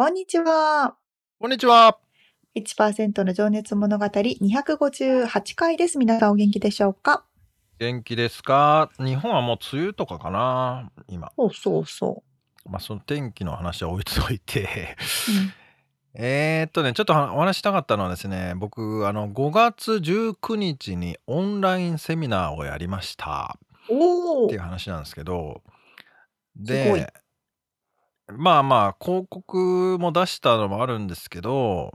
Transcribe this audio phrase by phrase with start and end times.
[0.00, 0.96] こんにちは。
[1.38, 1.98] こんにちは。
[2.56, 5.98] 1%の情熱物語258回です。
[5.98, 7.26] 皆さんお元気でしょうか？
[7.78, 8.90] 元気ですか？
[8.98, 11.30] 日本はもう梅雨とかかな今。
[11.36, 12.22] そうそうそ
[12.66, 12.70] う。
[12.70, 14.96] まあその天気の話は置いといて
[16.14, 23.58] うん、えっとね、ちょっとお話したかったのはですね、僕、あの、5月19日にオンラインセミナーをやりました。
[23.90, 25.60] おっていう話なんですけど、
[26.56, 27.12] で、
[28.36, 31.92] まあまあ、広告も出したのもあるんですけど、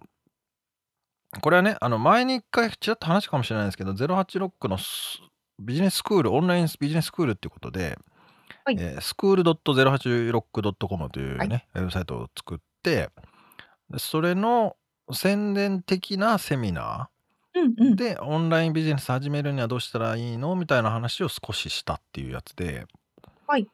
[1.42, 4.78] これはね、あの、前に一回ちらっと話したかもしれないですけど、086の
[5.60, 7.98] ビジネススクール、オンラインビジネススクールっていうことで、
[8.64, 8.78] はい。
[8.80, 11.48] えー、スクール .086.com というはい。
[11.50, 13.10] ね、ウェブサイトを作って、
[13.90, 14.76] で、それの
[15.12, 17.10] 宣伝的なセミナ
[17.54, 22.86] うんうーで、オンラインビジネス始めるにはどうしたらいいのみたいな話を少ししたっていうやつで、
[23.48, 23.68] はい。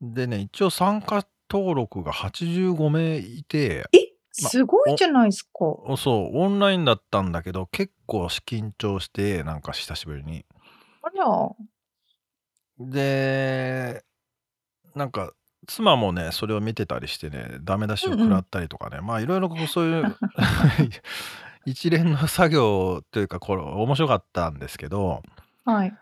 [0.00, 3.98] でね、一応参加登録が85名いて、え、
[4.32, 5.96] すごいじゃないですか。
[5.96, 10.44] そう、オンラインだったんだけど、結構緊張して、なんか久しぶりに。
[11.02, 11.50] あら。
[12.78, 14.04] で、
[14.94, 15.32] なんか、
[15.66, 20.16] 妻もね、それを見てたりしてね、ダメ出しを食らったりとかね、まあいろいろそういう
[21.64, 25.22] 一連の作業というか、これ面白かったんですけど、
[25.64, 25.94] はい。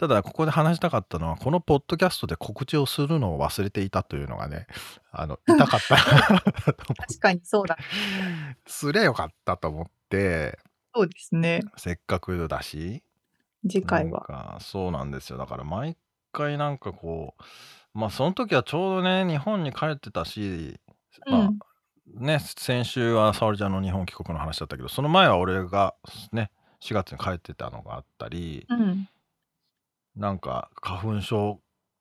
[0.00, 4.66] ただ、ここで話したかったのは、このポッドキャストで告知をするのを忘れていたというのがね、
[5.12, 7.76] あの、 痛かった確かにそうだ。
[8.66, 10.58] すりゃよかったと思って、
[10.94, 11.60] そうですね。
[11.76, 13.02] せっかくだし。
[13.68, 14.56] 次回は。
[14.62, 15.36] そうなんですよ。
[15.36, 15.98] だから毎
[16.32, 17.42] 回なんかこう、
[17.92, 20.80] まあその時はちょうどね、日本に帰ってたし、
[21.26, 25.94] まあ、うん、ね、先週は沙織ちゃんの日本帰国の話だったけど、その前は俺が
[26.32, 26.50] ね、
[26.80, 29.06] 4月に帰ってたのがあったり、うん
[30.16, 31.60] なんか花粉症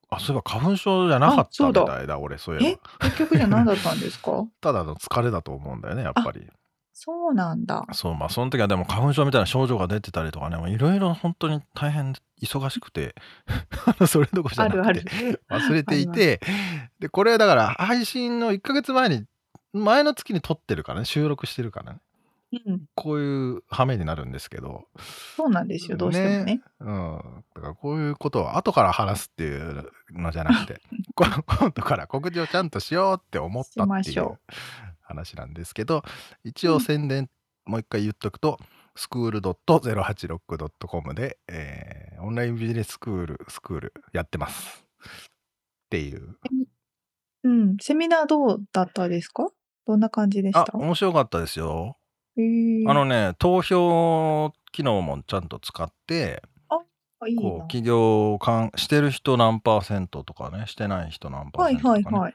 [0.10, 3.08] あ、そういえば花粉症じゃなかったみたいだ、俺、そういえば。
[3.10, 4.44] 結局じゃ何だったんですか？
[4.60, 6.48] ただの疲れだと思うんだよね、やっぱり。
[6.92, 7.86] そうなんだ。
[7.94, 13.16] そう、まあ、その時はでも花粉症みたいな症状が出てたりとかね、いろいろ本当に大変忙しくて、
[14.08, 16.42] それどころじゃなくて、忘れていて、
[17.00, 19.26] で、これだから配信の1ヶ月前に、
[19.72, 22.00] 前の月に撮ってるからね、収録してるからね。
[22.52, 22.82] うん。
[22.96, 24.88] こういう羽目になるんですけど。
[25.36, 26.62] そうなんですよ、どうしてもね。
[26.80, 27.44] うん。
[27.56, 30.82] だからこういうことを後から話すっていうのじゃなくて、
[31.16, 34.40] 今度から告知をちゃんとしようって思ったっていう
[35.02, 36.04] 話なんですけど、
[36.44, 37.30] 一応宣伝、
[37.66, 38.58] もう一回言っとくと、
[38.96, 44.86] スクール .086.com で、えー、オンラインビジネススクール、スクールやってます。
[45.06, 46.38] っていう。
[47.44, 47.78] うん。
[47.80, 49.48] セミナーどうだったですか？
[49.86, 50.66] どんな感じでした？
[50.78, 51.98] 面白かったですよ。
[52.38, 62.34] あのね、投票機能もちゃんと使って、あ、いいこう、起業かんしてる人何パーセントとかね、してない人何パーセントとかね、はい。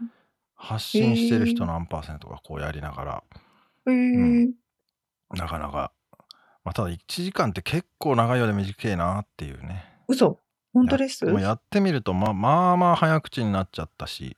[0.57, 3.25] 発信してる人何パーセントかこうやりながら、
[3.87, 4.53] へうん、
[5.31, 5.93] なかなか、
[6.65, 9.85] まあ、ただ1時間って結構長いようで短いなっていうね。
[10.09, 10.39] 嘘。
[10.73, 11.25] 本当です？
[11.25, 14.37] もうやってみると、まあまあまあ早口になっちゃったし、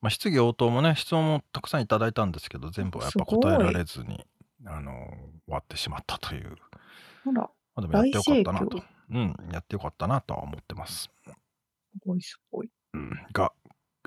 [0.00, 4.24] まあ、質疑応答もね、質問もたくさんいただいたんですけど、全部はやっぱ答えられずに、
[4.66, 6.56] あの、終わってしまったという。
[7.24, 8.82] ほら、まあ、でもやってよかったなと。
[9.10, 11.02] うん、やってよかったなとは思ってます。
[11.04, 11.10] す
[12.04, 12.70] ごいすごい。
[12.94, 13.52] うん、が、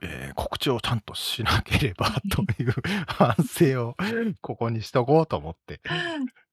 [0.03, 2.73] えー、告知をちゃんとしなければという
[3.07, 3.95] 反省を
[4.41, 5.81] ここにしとこうと思って。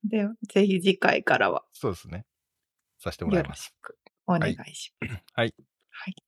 [0.04, 1.64] では、ぜひ次回からは。
[1.72, 2.26] そうですね。
[2.98, 3.66] させてもらいます。
[3.66, 5.24] よろしくお願いします。
[5.34, 5.54] はい。
[5.90, 6.27] はい。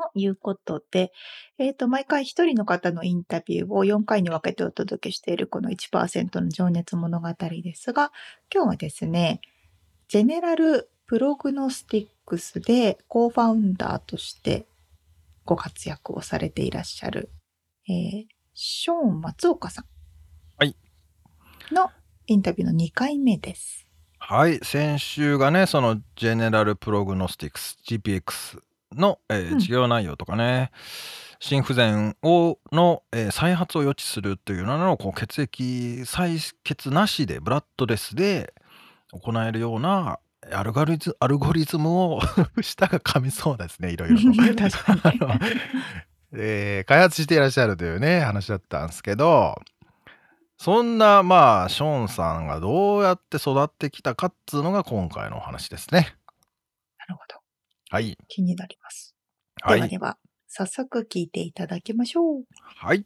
[0.00, 1.12] ということで、
[1.58, 8.12] えっ、ー、と、毎回一人の方のインタビューを4回に分けてお届けしているこの1%の情熱物語ですが、
[8.52, 9.40] 今日はですね、
[10.08, 14.66] ジェネラルプログノスティックスでコーファウンダーとして
[15.44, 17.30] ご活躍をされていらっしゃる、
[17.88, 18.24] えー、
[18.54, 19.84] ショーン松岡さん。
[20.58, 20.76] はい。
[21.72, 21.90] の
[22.26, 23.86] インタビューの2回目です。
[24.18, 28.60] はい、先週がね、その General Prognostics GPX
[28.94, 30.70] の、えーうん事業内容とかね、
[31.40, 38.52] 心不全をの、えー再発を予知するというのをこう血液採血なしで bloodless で
[39.12, 40.18] 行えるような
[40.52, 42.20] アルゴリズアルゴリズムを
[42.62, 44.38] 舌が噛みそうですねいろいろと。
[44.70, 45.34] 確かに あの
[46.32, 49.60] えー開発していらっしゃるというね話だったんですけど
[50.56, 56.16] そんなまあショーンさんがどうやって育ってきたかっつうのが今回のお話ですね。
[57.90, 58.18] はい。
[58.28, 59.16] 気になります。
[59.62, 59.80] はい。
[59.80, 62.44] ではでは、早速聞いていただきましょう。
[62.60, 63.04] はい。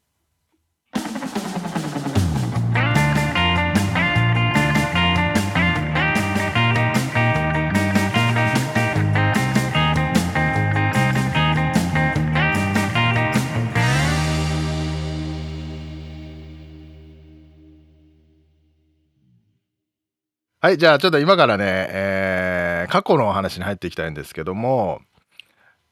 [20.64, 25.00] はい、じゃあちょっと今からね、えー過去のお話に入っていきたいんですけども、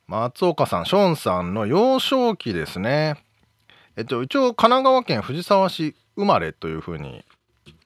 [0.06, 3.16] 松岡さん、ショーンさんの幼少期ですね。
[3.96, 7.24] えっと、一応、神奈川県藤沢市生まれというふうに、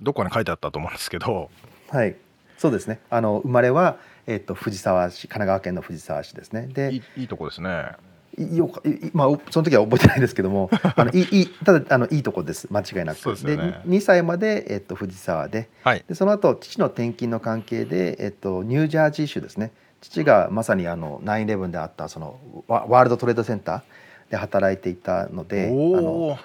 [0.02, 1.50] どこかに書いてあったと思うんですけど、
[1.88, 2.16] はい、
[2.58, 3.00] そうですね。
[3.08, 3.96] あの生まれは
[4.26, 6.66] えっと藤沢市、神奈川県の藤沢市ですね。
[6.66, 7.92] で、いいいいとこですね。
[8.36, 8.70] いよ
[9.12, 12.68] まあおその時は覚えてないですけども、 あのいいただあのいいとこです。
[12.70, 13.36] 間違いなく。
[13.44, 16.04] でね2歳までえっと藤沢で、はい。
[16.08, 19.72] でその後父の転勤の関係でえっとニュージャージー州ですね。
[20.00, 26.38] 父がまさにあの9/11であったそのワワールドトレードセンターで働いていたので、あの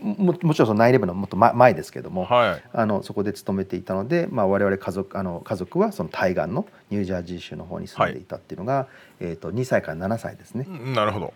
[0.00, 2.62] ももちろんその9/11のもっと前前ですけども、はい。
[2.72, 8.88] あのそこで勤めていたので、まあ、我々家族あの家族はその対岸のニュージャージー州の方に住んでいたっていうのが、
[9.20, 10.66] えー、と2歳から7歳ですね。
[10.94, 11.32] なるほど。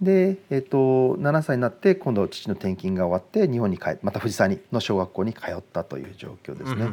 [0.00, 6.86] で、えー、と7歳になって今度父の転勤が終わって日本に帰また藤沢にの小学校に通ったという状況ですね。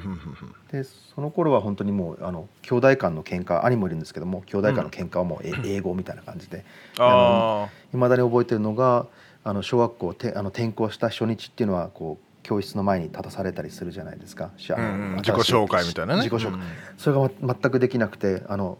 [0.71, 6.65] でその頃は本当にもうあの兄弟間の喧嘩兄もいるんですけども兄弟間の喧嘩はもうえ、英語みたいな感じで
[6.97, 9.05] あいまだに覚えてるのが
[9.45, 14.51] あの小学校てあの転校した初日っていうのはこう教室の前に立たされたりするじゃないですか。
[14.56, 16.24] うん自己紹介みたいなね。
[16.24, 16.62] 自己紹介うん
[16.97, 18.80] それがま全くできなくてあの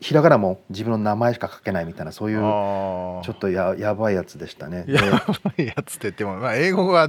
[0.00, 4.82] ひらがなも自分の名前しか書けないみたいなそういうあちょっとややばいやつでしたね。
[4.84, 7.08] でやばいやつって言っても、まあ、英語は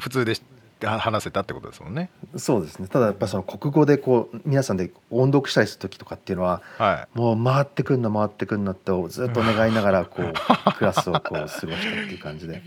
[0.00, 0.42] 普通でし
[0.86, 2.10] 話せたってことですもんね。
[2.36, 10.32] そうですねただやっぱその国語でこう皆さんで音読したりする時とかっていうのははもう回ってくんな回ってくんなってずっと願いながらこう
[10.78, 12.56] クラスをこう過ごしたっていう感じで。
[12.56, 12.60] い。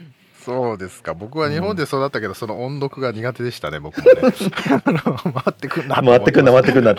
[0.43, 1.13] そうですか。
[1.13, 4.21] 僕は日本で育ったけど、その音読が苦手でしたね、僕もね。
[4.23, 6.95] 回ってくんな回ってくんな回ってくんな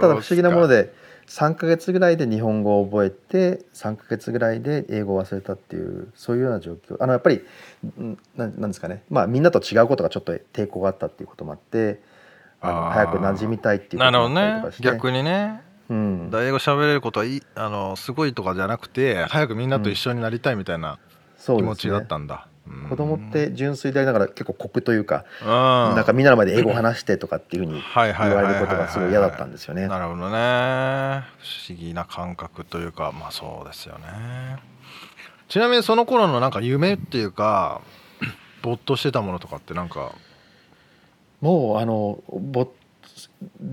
[0.00, 0.92] ただ不思議なもので
[1.30, 6.96] 3ヶ月ぐらいで日本語を覚えて3ヶ月ぐらいで英語を忘れたっていうそういうような状況。
[6.98, 7.42] あのやっぱり
[8.00, 9.04] んななんですかね。
[9.08, 12.02] まあみんなと違うことがちょっと抵抗があったっていうこともあって
[12.60, 15.62] あ早く馴染みたいっていうこなるほどともあったりとねかして、逆にね。
[15.88, 21.00] うん、英語喋れることはいいあのすごいとかじゃなくて早くみんなと一緒になりたいみたいな
[21.44, 22.49] 気持ちだったんだ、うん
[22.88, 29.86] 子供って純粋でありながら結構酷というか、うんなんかみんなの前で英語を話してとかっていうふうに言われることがすごい嫌だったんですよね。
[29.88, 34.04] なるほどね不思議な感覚というかまあそうですよね。
[35.48, 37.80] ちなみにその頃のなんか夢っていうか
[38.62, 40.12] 没頭してたものとかってなんか？
[41.40, 42.70] もうあのぼ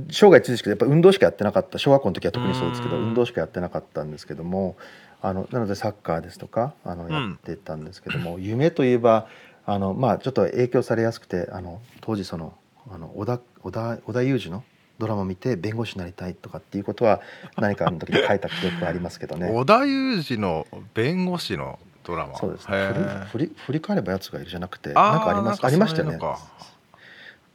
[0.10, 1.78] 生涯通じてやっぱ運動しかやってなかった。
[1.78, 3.04] 小学校の時は特にそうですけどうん。
[3.10, 4.78] 運動しかやってなかったんですけども
[5.22, 7.12] あのなのでサッカーですとかあのん。
[7.12, 9.28] やってたんですけども、夢といえば
[9.66, 12.54] あの、まあ、ちょっと影響されやすくてあの当時その
[12.90, 14.64] あの小田小田小田裕二の
[14.98, 17.22] ドラマを見て弁護士になりたいとかっていうことは
[17.58, 19.50] 何かの時に書いた記憶がありますけどね。
[19.54, 22.36] 織田裕二の弁護士のドラマ。
[22.38, 23.26] そうですへねー。
[23.26, 26.68] 振り振り返ればやつがいるじゃなくてなんかありますありましたよねなんかそういうのか。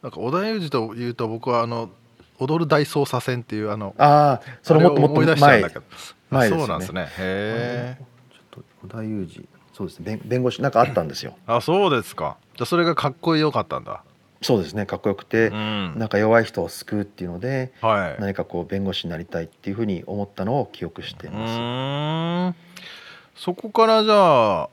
[0.02, 1.90] なんか織田裕二というと僕はあの
[2.38, 5.83] 踊る大捜査線っていうあのああそのもっともっと前だけど
[6.32, 6.66] 前ですよね。
[6.66, 7.02] そうなんですね。
[7.02, 7.96] へえ
[8.32, 9.48] ちょっと織田裕二。
[9.72, 10.04] そうですね。
[10.04, 11.36] 弁弁護士なんかあったんですよ。
[11.46, 12.36] あそうですか。
[12.56, 14.02] じゃあそれがかっこよかったんだ。
[14.42, 14.86] そうですね。
[14.86, 15.98] かっこよくて、うん。
[15.98, 18.20] なんか弱い人を救うっていうのではい。
[18.20, 22.58] 何かこう弁護士になりたいっていうふうに思ったのを記憶していうます。
[23.36, 24.68] そこからじゃあ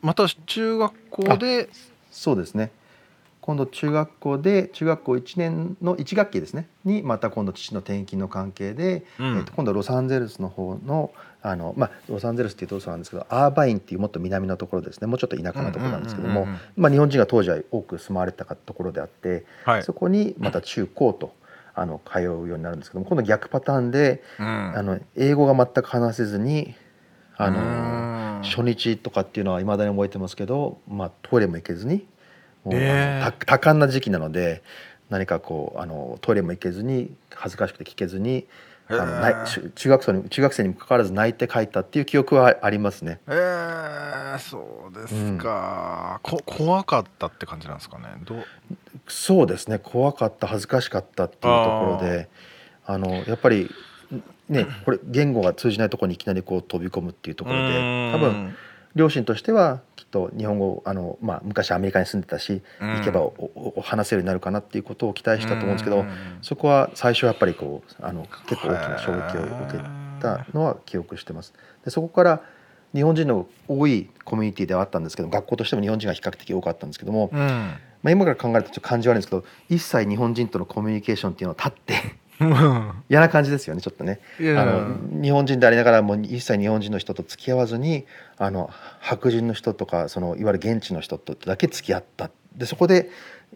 [0.00, 1.68] また中学校で
[2.10, 2.70] そうですね
[3.48, 6.68] 今度中学校で中学校1年の1学期ですね。
[6.84, 9.38] にまた今度父の転勤の関係で、うん。
[9.38, 15.06] えっと今度ロサンゼルスの方のあの、まあ、ロサンゼルスっていうとそうなんですけどアーバインっていうもっと南のところですね。
[15.06, 19.82] もうちょっと田舎なところなんですけども、まあ、日本人が当時は多く住まわれてたところであって、はい。
[19.82, 21.32] そこにまた中高と
[21.74, 24.46] あの通うようになるんですけども今度逆パターンで、うん。
[24.76, 26.74] あの英語が全く話せずに
[27.38, 28.42] あのうん。
[28.42, 32.06] 初日とかっていうのはいまだに覚えてますけど、まあ、トイレも行けずに
[32.66, 33.22] え。
[33.24, 34.62] ーた多感な時期なので
[35.10, 38.46] 何かこうあのトイレも行けずに恥ずかしくて聞けずに
[38.90, 43.20] あのないし中学生に中学生にもかかわらず泣いて帰ったっていう記憶はありますね。
[43.26, 48.04] えー、そうですか、こ怖かったって感じなんですかね？
[48.24, 48.44] どう？
[49.06, 49.78] そうですね。
[49.78, 52.28] 怖かった恥ずかしかったっていうところで
[52.86, 53.70] あのやっぱり
[54.48, 58.56] ねこれ言語が通じないところにいきなりこう飛び込むっていうところで多分
[58.94, 62.94] 両親としてはきっと日本語あの、まあ、昔アメリカに住んでたしうん。
[62.98, 66.08] 行けばお話せるようになるかなっていうことを期待したと思うんですけどうん
[66.42, 69.78] そこは最初やっぱりこうあの結構大きな衝撃を受け
[70.20, 71.52] たのは記憶してます。
[71.84, 72.42] でそこから
[72.94, 77.38] 日本人の多いコミュニティではあったんですけど学校としても日本人が比較的多かったんですけども、うん。
[78.02, 81.94] まあ、今から考えるとちょっと感じ悪いんですけど一切日本人とのコミュニケーションっていうのを立って
[83.08, 84.20] 嫌な感じですよねちょっとね。
[84.38, 92.30] あの日本人でありながらもう一切日本人の人と付き合わずにあの白人の人とかそのいわゆる現地の人とだけ付き合った。
[92.56, 93.10] でそこで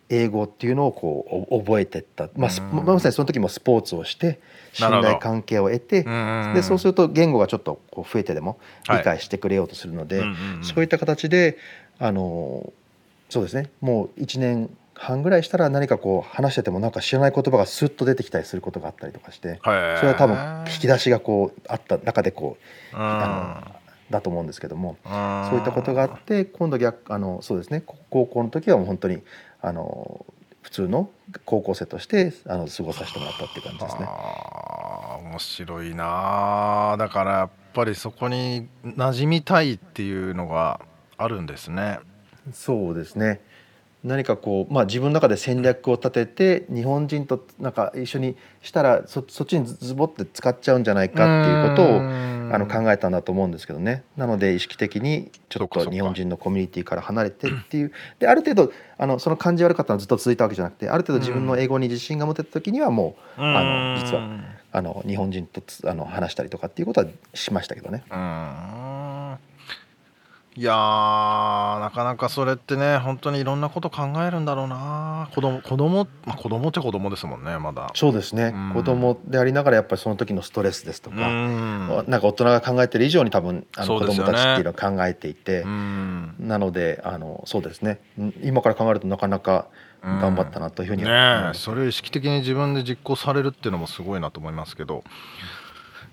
[0.09, 4.41] 英語っていうのをこうお覚えてった、まあ、まさにその時もスポーツをして
[4.73, 8.99] 信頼関係を得てうんでそうすると言語がちょっとこう増えてでもはい。
[8.99, 10.65] 理解してくれようとするので、うんうんうん。
[10.65, 11.59] そういった形で
[11.99, 12.73] あの
[13.29, 13.71] そうですね。
[13.81, 20.37] もう1年半ぐらいしたら何かこう話しててもなんか知らない言葉がスッと出てきたりすることがあったりとかしてはいそれは多分
[20.73, 22.57] 引き出しがこうあった中でこ
[22.93, 25.11] ううんあのだと思うんですけどもうん。
[25.51, 29.23] そういったことがあって今度逆あのそうですねこ高校の時はもう本当に
[29.61, 30.27] あの
[30.63, 31.11] 普通の
[31.45, 34.09] 高校生としてあの過ごさせてもらったっていう感じですね。
[35.31, 36.97] 面白いなあ。
[36.99, 40.81] だからやっぱりそこに馴染みたいっていうのが
[41.17, 41.99] あるんですね。
[42.53, 43.41] そうですね
[44.05, 54.03] 何かこう、まあ、自分の中で戦略を立てて日本人となんか一緒にしたらそそっちにズズボって使っちゃうんじゃないかっていうことをあの考えたんだと思うんですけどね。
[54.17, 57.93] なので意識的にちょっと日本人のコミュニティから離れてっていう。
[58.19, 63.57] である程度あのその感じ悪かったのはずっと続いたわけじゃなくてある程度自分の英語に自信が持てた時にはもううん。
[63.57, 64.29] あの実は
[64.73, 68.03] あの日本人とつあの話したりとかっていうことはしましたけどね。
[70.57, 75.29] うんいやーなかなかそれってね本当にいろんなこと考えるんだろうな。
[75.35, 77.91] 子供子供まあ子供っちゃ子供ですもんねまだ。
[77.95, 78.73] そうですね、うん。
[78.75, 82.05] 子供でありながらやっぱりその時のストレスですとうか、ん。
[82.07, 86.35] なんか大人が考えてる以上に多分あの子供たちっていうのは考えていて、うん。
[86.39, 88.01] なのであのそうですね。
[88.19, 89.69] うん今から考えるとなかなか
[90.03, 95.05] 頑張ったなというふうには思いねそれを意識的に自分で実行されるっていうのもすごいなと思いますけど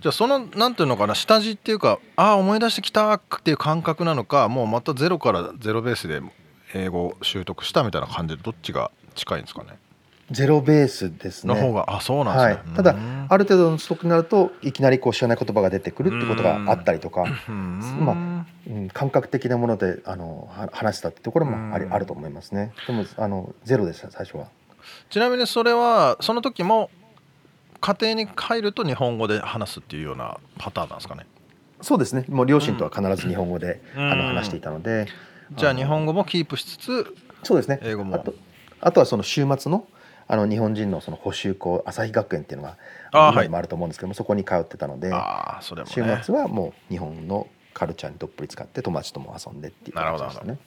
[0.02, 6.22] じゃあそのなんていうのかな下地っていうかああ思い出してきたっていう感覚なのかもうまたゼロからゼロベースで
[6.74, 9.78] 英語を習得したみたいな感じでどっちが近いんですかね？
[10.32, 11.56] ゼロベースですね。
[11.56, 13.28] の方があそうなんですね、はい、ただうん。
[13.28, 17.80] ある程度のストックになるといきなりこう知らない言葉が出てくるってことがあったりとか、うん。
[18.00, 21.94] まうん、感覚的なものであのは話したってところもありうん。
[21.94, 22.74] あると思いますね。
[22.86, 24.48] でもあのゼロでした最初は。
[25.10, 26.92] ちなみにそれはその時も
[27.82, 31.26] 家庭に入ると日本語で話すっていうようなパターンなんですかね。
[31.82, 32.26] そうですね。
[32.28, 34.12] もう両親とは必ず日本語で、うん。
[34.12, 35.08] あの話していたので、
[35.56, 37.80] じゃあの日本語もキープしつつそうですね。
[37.82, 38.16] 英語も。
[38.16, 38.34] あと
[38.82, 39.88] あとはその週末の
[40.28, 42.78] あの日本人のその補習校朝日学園っていうのが
[43.12, 45.18] あー今でもあると思うんですけども、そこに通ってたのでね。
[45.86, 50.60] 週末はもう日本のカルチャーにどっぷり使って友達とも遊んでっていう感じでしたなるね。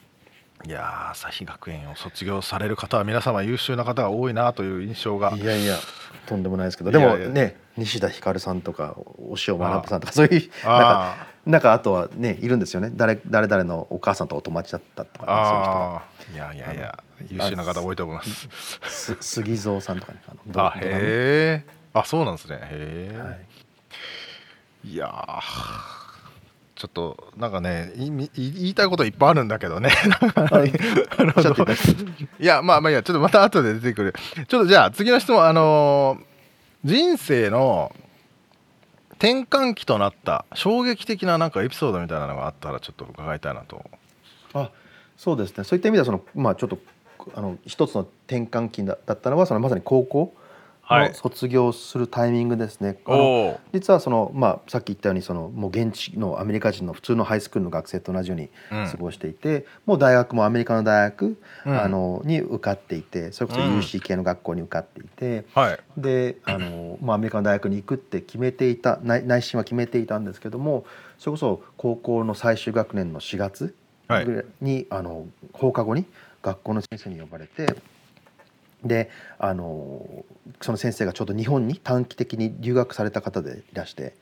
[0.65, 5.77] いやー朝日学園を卒業される方は皆様優秀な方が多いなという印象がいやいや
[6.25, 6.91] とんでもないですけど。
[6.91, 8.95] でもね西田ひかるさんとか
[9.29, 12.91] 押尾学さんとかそういう なんかあなんかあとはねいるんですよね。
[12.93, 18.47] 誰誰々のお母さんとお友達だったとーか、ね、そういやいやいや優秀な方多いと思います。
[18.87, 20.19] す 杉蔵さんとかね
[20.55, 22.59] ああへえあそうなんですね。
[22.61, 24.89] へえ、はい。
[24.89, 26.02] い、やー
[26.83, 29.89] ちょっとなんかねいみい言いたいこといっぱいあるんだけどね。
[30.35, 30.67] はい。
[32.43, 33.03] いやまあまあいいや。
[33.03, 34.13] ちょっとまた後で出てくる。
[34.49, 36.33] ちょっとじゃあ次の質問あのー
[36.83, 37.95] 人生の
[39.11, 43.89] 転換期となった衝撃的ななんかエピソードみたいなのがあったらちょっと伺いたいなと。
[44.53, 44.69] あ
[45.15, 45.63] そうですね。
[45.63, 46.79] そういった意味ではそのまあちょっと
[47.33, 50.42] あの一つの転換期だだったのはそのまさに高校はい
[50.89, 52.99] の卒業するタイミングですね。
[53.05, 53.59] あのおお。
[53.71, 58.85] 実はその、まあ、さっき言ったようにそのもう現地のアメリカ人の普通のハイスクールの学生と同じようにうん。
[58.91, 61.81] 過ごしていて、もう大学もアメリカの大学、うん。
[61.81, 63.79] あのに受かっていてそれこそうん。
[63.79, 65.79] UC 系の学校に受かっていて、はい。
[65.97, 70.85] であの、まあ、アメリカの大学に行くって決めていた内内心は決めていたんですけども
[71.17, 73.75] それこそ高校の最終学年の4月
[74.07, 76.05] はいぐらいに、あの放課後に
[76.41, 77.92] 学校の先生に呼ばれて。
[78.83, 79.09] で
[79.39, 80.25] あの
[80.61, 84.15] その先生がちょうど日本に短期的に留学された方でいらして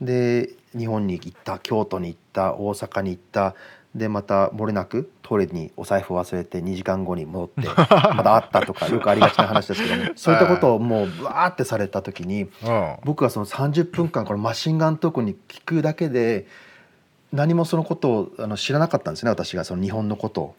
[0.00, 3.54] で日本に行った京都に行った大阪に行った
[3.94, 7.68] でまた漏れなくトイレにお財布を忘れて2時間後に戻って
[8.14, 16.46] まだあったとかよくありがちな話ですけども そういったことをもうブワーってされた時にうん僕はその30分間このマシンガントークに聞くだけで
[17.32, 20.54] 何もそのことをあの知らなかったんですね私がその日本のことを。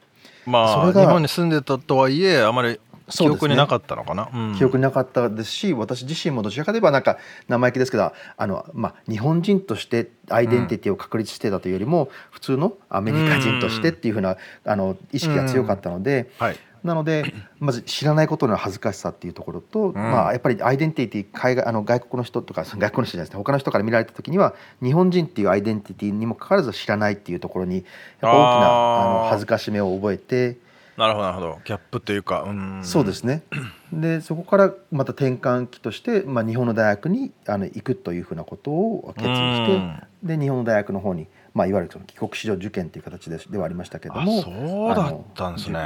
[0.46, 2.80] まあそれが日本に住んでたとはいえあまり
[3.10, 4.56] 記憶になかったのかな、うん。
[4.58, 7.18] 記憶になかったですし私自身もどちらかといえばなんか
[7.48, 16.58] 生意気ですけどあの、まあ、日本人としてアイデンティティを確立してたというよりも、普通のアメリカ人としてっていうふうな、あの意識が強かったので、はい。
[16.84, 23.38] なのでまず知らないことの恥ずかしさっていうところと、まあ、やっぱりアイデンティティ海外あの外国の人とかその外国の人じゃないですね。
[23.38, 27.86] 他の人から見られた時には日本人っていうアイデンティティにもかかわらず知らないっていうところにやっ
[28.20, 30.58] ぱ大きなあの恥ずかしめを覚えて。
[30.98, 31.60] なるほどなるほど。
[31.64, 32.82] ギャップというかうん。
[32.84, 33.44] そうですね。
[33.92, 39.82] でそこからまた転換期として、まあ、日本の大学にあの行くというふうなことを決意して
[40.24, 45.80] で日本の大学の方に、まあ、いわゆるその帰国子女受験という形でではありましたけどあもそうだったんですね。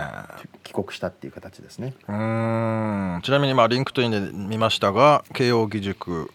[0.64, 1.94] 帰国したっていう形ですね。
[2.08, 3.22] うーん。
[3.22, 6.32] ちなみにまあ LinkedIn で見ましたが慶應義塾、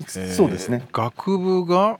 [0.00, 0.86] えーそうですね。
[0.92, 1.98] 学部が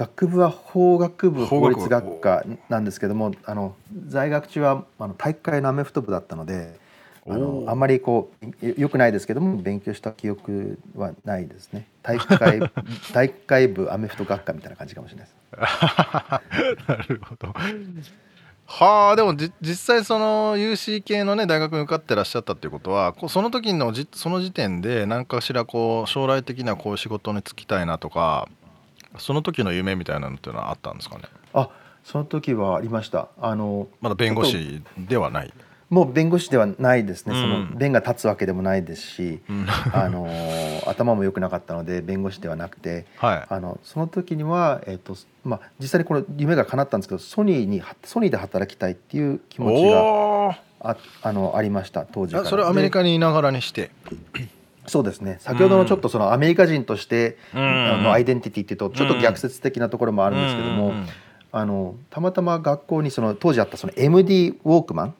[0.00, 3.74] 学部は法学部法律学科なんですけどもあの
[4.06, 6.80] 在学中はあの体育会のアメフト部だったので
[7.28, 11.86] あのあんまりこうよよくないですけども勉強した記憶はないですね。
[12.02, 12.60] 体育会
[13.12, 15.36] 体育会部アメフト学科みたいな感じかもしれないです。
[16.88, 17.52] なるほど。
[18.64, 28.48] はあでもじ実際その UC 系のね大学に受かってらっしゃったっていうことはその時のじその時点で何かしらこう将来的なこう仕事に就きたいなとか
[29.18, 31.24] その時の夢みたいなのっていうのはあったんですかね？
[31.52, 31.68] あ
[32.04, 33.28] その時はありました。
[33.40, 35.52] あのまだ弁護士ではない、
[35.90, 37.66] もう弁護士ではないですね、うん。
[37.66, 39.66] その弁が立つわけでもないですし、うん。
[39.92, 40.26] あの
[40.86, 43.46] 頭も良くなかったので弁護士ではなくてはい。
[43.48, 52.06] あのその時には、えっとまあ、実際にこの夢が叶ったんですけどソニーにソニーで働きたいっていう気持ちがああのありました。
[52.10, 52.46] 当時から。
[52.46, 53.90] あそれはアメリカにいながらにして。
[54.32, 54.48] で
[54.90, 55.38] そうですね。
[55.40, 57.60] 先ほどのちょっとそのアメリカ人として、うん。
[57.60, 60.92] あのアイデンティティっていうとちょっと逆説的なところもあるんですけども、
[61.52, 65.14] あのたまたま学校にその当時あったその MD ウォークマン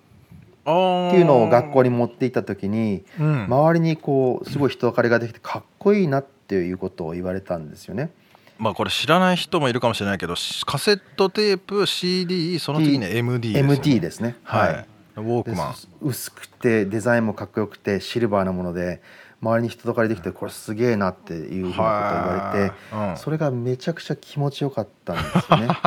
[0.65, 3.45] あっていうのを学校に、に持っていった時にうん。
[3.45, 8.11] 周りにこうすごい人だかりができてかっこいいなっていうことを言われたんですよね。
[8.59, 13.75] まあこれ知らない人もいるかもしれないけどしカセットテープ CD その次に MD ですよね。
[13.75, 14.37] MD ですね。
[14.45, 15.73] はい、ウォークマン。
[15.73, 19.01] で薄くてデザインもかっこよくてシルバーなもので
[19.43, 25.69] 周りに人だかりできてこれすげえなっていうふうなことを言われて、それがめちゃくちゃ気持ちよかったんですよね。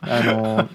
[0.00, 0.68] あの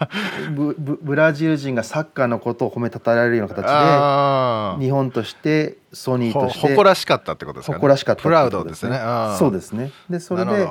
[0.53, 7.75] ブブブラジル人がサッカーのことを褒めたたられるような形あで日本としてソニーほとして誇らしかったってことですかね。
[7.77, 8.99] 誇らしかったってプラウドですね。
[9.39, 9.91] そうですね。
[10.09, 10.69] でそれで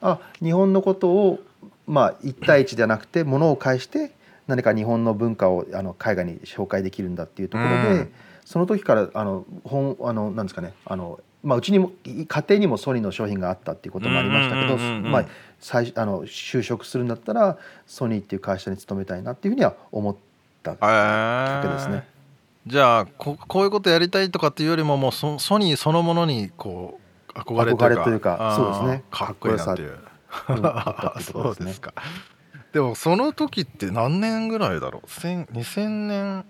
[0.00, 1.40] あ日本のことを
[1.88, 4.12] まあ1対1ではなくて物を介して
[4.46, 8.12] 何か日本の文化をあの海外に紹介できるんだっていうところで、うん
[8.46, 15.26] その時からあの本あのなんですかねあのまあうちにもい家庭にもソニーの商品があったっていうこともありましたけど、まあ
[15.60, 20.16] 最あの就職するんだったらソニーっていう会社に勤めたいなっていうふうには思っ
[20.62, 22.06] たきっえーかけですね。
[22.66, 26.98] じゃあここういうことやりたいとかっていうよりももうソソニーそのものにこ
[27.34, 29.04] う憧れというかいうかそうですね。
[29.10, 29.98] かっこいいなっていう。
[31.20, 31.92] そうですか。
[32.72, 35.10] でもその時って何年ぐらいだろう？
[35.10, 36.44] 千2000年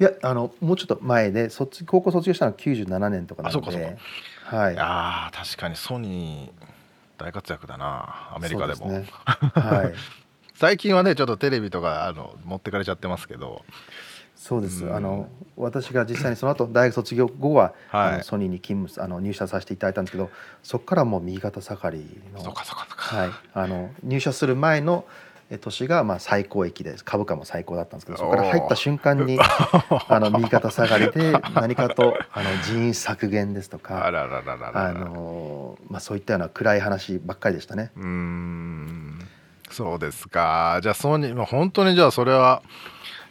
[0.00, 3.96] いやあのもうちょっと前で卒高校卒業したのは97年とかなのあそうかそうで、
[4.44, 6.74] はい、あー確かにソニー
[7.18, 8.86] 大活躍だなアメリカでも。
[8.88, 9.06] ね。
[9.24, 9.94] はい、
[10.54, 13.64] 最近はねちょっとテレビとかあの持ってかれちゃってますけど。
[14.34, 14.84] そうです。
[14.84, 14.94] うん。
[14.94, 18.14] あの私が実際にその後大学卒業後は、はい。
[18.14, 20.30] あのソニーに勤務あの入社させていただいたんですけど、
[20.62, 22.42] そこからもう右肩下がりの。
[22.42, 29.38] そうかそうかそうか、はい、あの入社する前のえ年がまあ最高益で株価も最高だったんですけどそこから入った瞬間に
[30.08, 34.06] あの右肩下がりで何かとあの人員削減ですとあか
[34.74, 37.90] あの、まあ、そういったような暗い話ばっかりでしたね。
[37.96, 39.18] うーん。
[39.70, 40.78] そうですか。
[40.82, 42.62] じゃあソニーまあ本当にじゃあそれは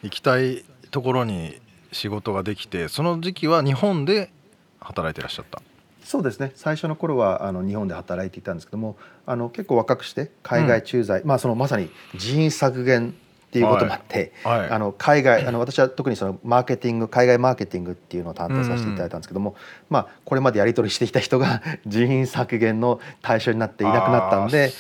[0.02, 4.32] 行きたいところに仕事ができてその時期は日本で
[4.80, 5.62] 働いてらっしゃった
[6.04, 6.52] そうですね。
[6.56, 13.13] 最初の頃はあの日本で働いていたんですけどもあの結構若くして海外駐在、まあそのまさに人員削減っ
[13.54, 14.70] ていうこともあって、はい。
[14.70, 19.56] あの海外あの私は特にそのマーケティング海外マーケティングっていうのを担当させていただいたんですけども、
[19.92, 24.72] まあこれまでやり取りしてきた人が 人員削減の対象になっていなくなったんで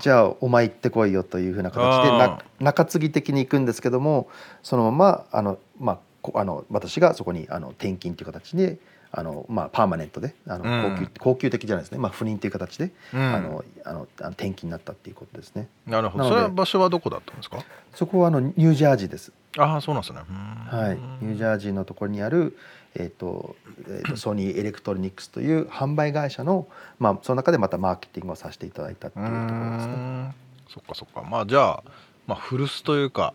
[0.00, 4.28] じゃあお前行ってこいよというふうな形で中継ぎ的に行くんですけども
[4.64, 6.02] そのままあの、まあ、こ
[6.34, 8.78] あの私がそこにあの転勤という形で
[9.10, 10.96] あの、まあ、パーマネントであのうん。
[10.96, 13.20] 高級高級的じゃないですね、まあ、不妊という形で、うん。
[13.20, 15.68] あのあの転勤になったっていうことですね。
[15.86, 16.28] なるほど。
[16.28, 17.64] それは場所はどこだったんですか？
[17.94, 19.32] そこはあのニュージャージーです。
[19.56, 20.20] ああそうなんですね。
[20.28, 20.78] うん。
[20.78, 22.56] はい、ニュージャージーのところにある、
[22.94, 29.42] えーとえーとソニーエレクトロニクスという販売会社の、まあ、その中でまたマーケティングをさせていただいたっていうところ
[29.76, 29.92] ですね。
[29.94, 30.34] ん。
[30.68, 31.22] そっかそっか。
[31.22, 31.82] まあじゃあ、
[32.26, 33.32] まあ、古巣というか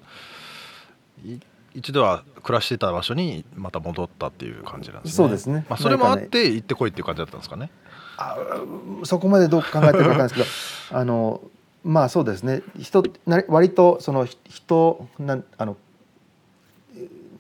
[1.26, 1.40] い
[1.76, 5.16] 一度は暮らしていた場所にまた戻ったっていう感じなんですね。
[5.16, 5.66] そうですね。
[5.70, 7.70] まあ、それもあって行ってこいっていう感じだったんですかね。
[8.18, 8.38] あ
[9.04, 10.46] そこまでどう考えてるかわかんないですけど
[11.00, 11.42] あの
[11.84, 12.62] まあそうですね。
[12.78, 15.78] 人な割とそのひ人なんあの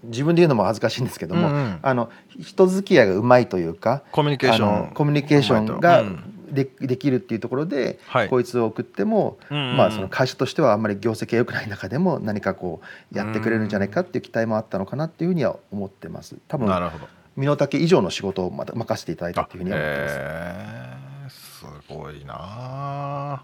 [0.03, 1.79] 自分で言うのも恥ずかしいんですけども、うんうん。
[1.81, 8.29] あの人付き合いがうまいというかコミュニケーショあンのコミュニケーションがうんでできるっていうところで、はい。
[8.29, 16.37] こいつを送っても、うんうんまあ、その会社としてはあんまり業績が良くない中でも何かこうやってくれるんじゃないかっていう期待もあったのかなっていうふうには思ってます。
[16.47, 17.07] 多分なるほど。
[17.35, 20.15] 身の丈以上の仕事をまた任せていただいたっていうふうには思ってます。
[20.15, 23.43] へえすごいな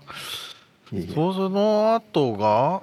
[1.13, 2.81] その後が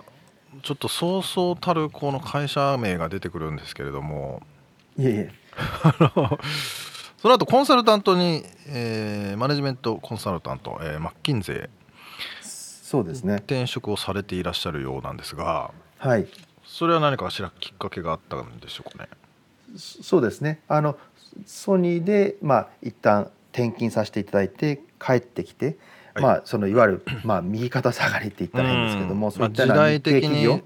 [0.62, 4.42] ちょっとそうそうたるこの会社名が出てくるんですけれども。
[4.98, 5.30] いえいえ
[7.26, 11.70] その後コンサルタントに、えーマネジメントコンサルタント、えーマッキンゼ
[12.40, 13.38] そうですね。
[13.38, 15.72] 転職をされていらっしゃるようなんですが。
[15.98, 16.28] はい。
[16.64, 19.10] それは何かしらきっかけがあったんでしょうかね。
[19.76, 20.60] そそうですね。
[20.68, 20.96] あの
[21.46, 25.78] ソニーでまあ一旦転勤させていただいて帰ってきて、
[26.14, 26.22] はい。
[26.22, 29.32] まあそのいわゆるまあ右肩下がりって言ったら変ですけども、うん。
[29.32, 30.60] そういったまあ時代的に、うん、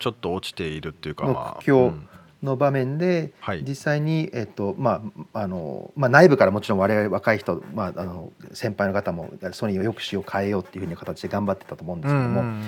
[0.00, 2.08] ちょっと落ちているっていうかのまあ苦境うん
[2.42, 3.64] の場面で、はい。
[3.66, 12.62] 実際に、えっとまああのまあ、内部からもちろん我々若い人、まあ、あの先輩の方もソニーをよくしよう変えようっていうふうな形で頑張ってたと思うんですけども、うん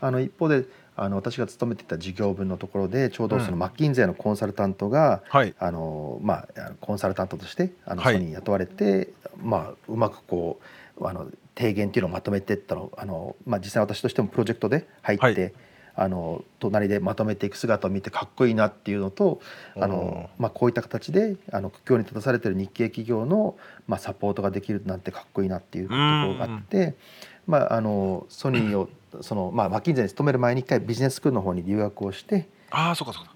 [0.00, 3.58] あの一方であの私が勤めていた事業部のところでちょうどそのうん。
[3.60, 5.54] マッキンゼーのコンサルタントが、はい。
[5.58, 8.14] あのまあ、コンサルタントとしてあのはい。
[8.14, 10.60] ソニーに雇われて、まあ、うまくこ
[10.98, 15.52] うあの提言っていうのをまとめていったのあの、まあ、実際私としてもプロジェクトで入って、はい
[15.96, 19.40] あの隣でまとめていく姿を見てかっこいいなっていうのと
[19.76, 26.94] あの、まあ、こういった形であの苦境に立たされてる日系企業の、まあ、サポートができるなんてかっこいいなっていうところがあって、
[27.46, 28.88] まあ、あのソニーを
[29.20, 32.48] その、まあ、マッキンゼーに勤める前に一回ビジネススクールの方に留学をして。
[32.70, 33.34] ああそうかそうか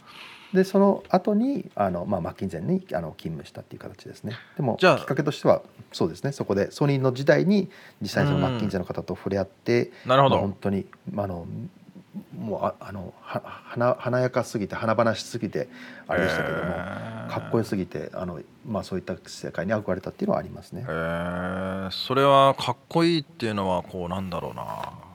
[0.53, 4.35] でその後にあのまあマッキンゼンにあの勤務したっていう形ですね。
[4.57, 6.33] でもじゃあきっかけとしてはそうですね。
[6.33, 7.69] そこでソニーの時代に
[8.01, 11.47] 実際にそのうんマッキンゼンの方と触れ合って、なるほど、まあ本当にまああの
[12.39, 15.69] もうああのは華華やかすぎて華々しすぎて
[16.07, 17.29] あれでしたけども、へー。
[17.29, 20.83] かっこよすぎてあのまあそういった世界に憧れたっていうのはありますね。
[20.83, 20.85] へ。
[20.89, 25.08] えそれはかっこいいっていうのはこうなんだろうな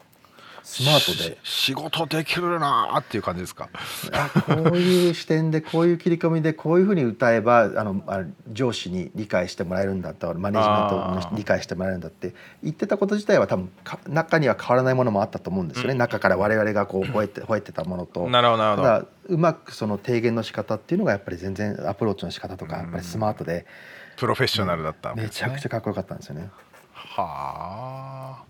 [0.64, 1.38] スマートで。
[1.44, 3.70] し仕事できるなーっていう感じですか？
[4.12, 15.98] あこういう視点でこういう切り込みでこういうふうに歌えばあのあ上司に理解してもらえるんだってマネジメントに理解してもらえるんだって言ってたこと自体は多分か中には変わらないものもあったと思うんですよね、うん。
[15.98, 18.30] 中から我々がこう吠えて吠えてたものと。
[18.30, 18.88] なるほどなるほど。
[18.88, 23.66] ただうまくその提言の仕方っていうのがやっぱり全然アプローチの仕方とかやっぱりスマートで。
[24.16, 26.50] プロフェッショナルだったわけめちゃくちゃかっこよかったんですよね。
[26.94, 28.44] はあ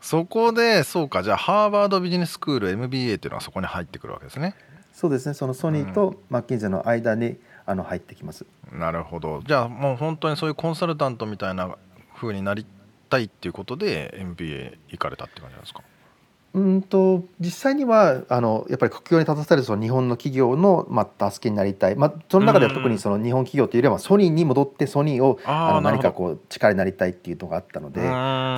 [0.00, 4.54] そこでそうかじゃあハーバードビジネススクール MBA っていうのはそこに入ってくるわけですね。
[4.92, 7.36] そうですねそのソニーとマッキンゼーの間に
[7.66, 8.44] あの入ってきます。
[8.72, 11.76] なるほどじゃあもう本当にそういうコンサルタントみたいな
[12.16, 12.66] 風になり
[13.08, 15.82] たいっていうことで MBA 行かれたって感じなんですか？
[16.52, 28.00] うんと実際にはあのやっぱり国境に立たされるその日本の企業の、まあ、助けになりたい、まあ、その中では特にその日本企業というよりはソニーに戻ってソニーをあの何かこう力になりたいっていうのがあったので。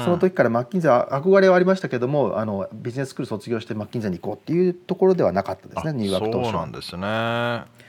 [0.02, 6.44] その時からマッキンゼーは憧れはありましたけどもあのビジネススクール卒業してマッキンゼーに行こうっていうところではなかったですねあ入学当初は。
[6.44, 7.81] そうなんですね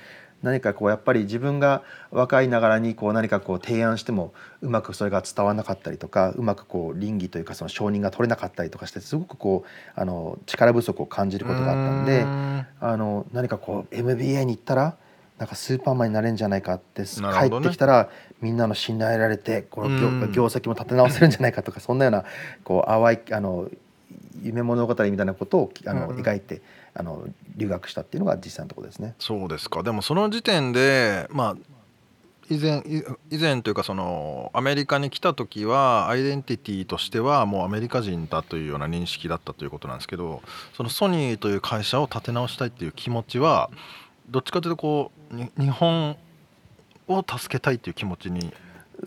[0.44, 12.26] 何かこうやっぱり自分が若いながらにこう何かこう提案してもうまくそれが伝わらなかったりとかうまくこう倫理というかその承認が取れなかったりとかしてすごくこうあの力不足を感じることがあったんで
[12.80, 14.98] あの何かこう MBA に行ったら
[15.38, 17.08] なんかスーパーマンになれるんじゃないかって、ね。
[17.60, 18.10] ってきたら
[18.42, 22.26] みんなの信頼得られてこの業,、績も立て直せるんじゃないかとかそんなような
[22.64, 23.70] こう淡いあの
[24.42, 26.24] 夢物語みたいなことをあの、うんうん。
[26.24, 26.62] 描いて
[26.96, 29.16] あの留学したっていうのが実際のところですね。
[29.20, 31.58] そうですかでもその時点でまあ
[32.50, 32.84] 以前
[33.32, 40.42] 以前というかそのアメリカに来た時はアイデンティティとしてはもうアメリカ人だというような認識だったということなんですけど
[40.76, 43.70] そのソニーという会社を立て直したいっていう気持ちは
[44.30, 46.18] どっちかというとこう日本
[47.08, 48.54] を助けたいっていう気持ちに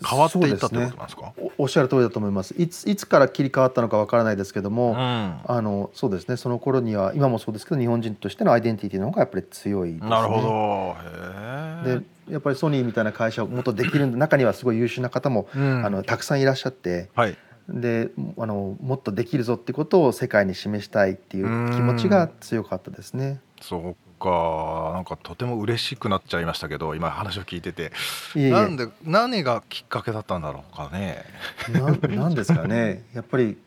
[0.07, 1.33] 変わっていったってことなんですか？
[1.37, 2.53] おおっしゃる通りだと思います。
[2.57, 4.97] いついつから切り替わったのかわからないですけども、うん。
[4.97, 6.37] あのそうですね。
[6.37, 10.09] その頃には今もそうですけど日本人としてのアイデンティティの方がやっぱり強いですね。
[10.09, 11.99] なるほど。
[11.99, 15.85] でやっぱりソニーみたいな会社をもっとできる中にはすごい優秀な方も、うん。
[15.85, 17.37] あのたくさんいらっしゃってはい。
[17.69, 23.41] であのもっとできるぞってことを世界に示したいっていう気持ちが強かったですね。
[23.61, 27.91] そうかなんかとても嬉しくなっちゃいましたけど今話を聞いてて。
[28.35, 31.23] なんで何がきっかけだったんだろうかね。
[31.69, 31.91] な
[32.23, 33.03] なんですかね。
[33.13, 33.57] やっぱり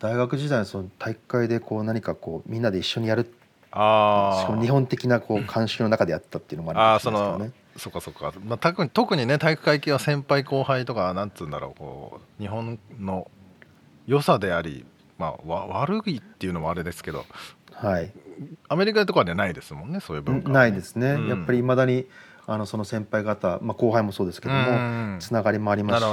[0.00, 3.24] 大学時代のその大会でこう何かこうみんなで一緒にやる。
[3.24, 13.30] しああかも日本的なこう慣習の中でやったっていうのもああそあるかもしれないのですそっかそっか、まあ、特に特にね体育会系は先輩後輩とかなんつうんだろうこう日本の
[14.06, 14.84] 良さであり、
[15.18, 17.24] まあ、わ悪いっていうのもあれですけど。
[17.72, 18.12] はい
[18.68, 21.28] アメリカとかでないですもんねそういう文化はないですね、うん。
[21.28, 22.06] やっぱりいまだに
[22.46, 25.16] あのその先輩方、まあ、後輩もそうですけども、うん。
[25.20, 26.08] つながりもありますし。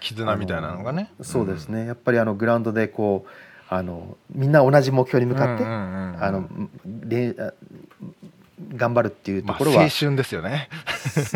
[0.00, 1.10] 絆みたいなのがね。
[1.20, 1.86] そうですね。
[1.86, 3.30] やっぱりあのグラウンドでこう
[3.68, 5.64] あのみんな同じ目標に向かって、
[8.74, 10.68] 頑張るっていうとまあ、ころは、青春ですよね。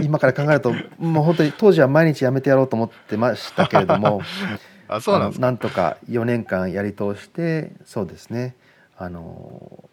[0.02, 4.20] 今から考えるともう本当に当時は毎日やめてやろうと思ってましたけれども
[4.88, 5.46] あそうなんですか。
[5.46, 8.56] あのなんとか4年間やり通してそうですね。
[8.96, 9.88] あの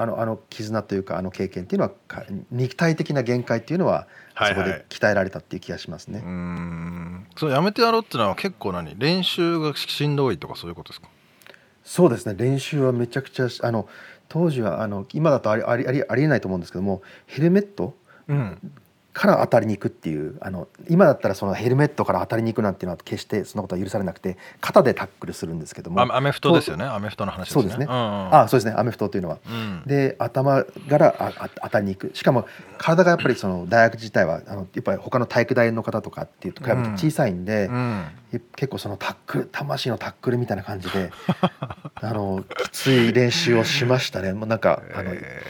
[0.00, 4.70] あのあの絆というかあの経験っていうのはか肉体的な限界っていうのはあそこはい。
[4.70, 6.20] はいで鍛えられたっていう気がしますね。
[6.20, 7.26] うーん。
[7.36, 8.94] そうやめてやろうっていうのは結構何？
[8.98, 11.08] 練習がしんどいとかそういうことですか？
[11.84, 12.34] そうですね。
[12.36, 13.88] 練習はめちゃくちゃあの
[14.28, 17.94] 当時はあの今だとありありありありえないと思うんですけどもヘルメット
[18.28, 18.72] うん
[19.18, 26.00] から当たりに行くっていうあの今だったらそのヘルメットから当たりに行くなんていうのは決してそんなことは許されなくて肩でタックルするんですけども。
[26.00, 26.84] アアメフトですよね。
[26.84, 27.62] アメフトの話ですね。
[27.62, 27.84] そうですね。
[27.86, 28.34] んん。
[28.34, 28.74] あそうですね。
[28.76, 29.38] アメフトというのは。
[29.44, 29.82] うん。
[29.86, 32.14] で頭からああ当たりに行く。
[32.14, 32.46] しかも
[32.78, 38.04] 体がやっぱりその大学自体はあのやっぱり他の体育大の方とかっていうと比べて小さいんで、うん。
[38.54, 41.10] 結構そのタックル魂のタックルみたいな感じで
[41.96, 44.32] あのきつい練習をしましたね。
[44.32, 45.42] もうなんかあの、え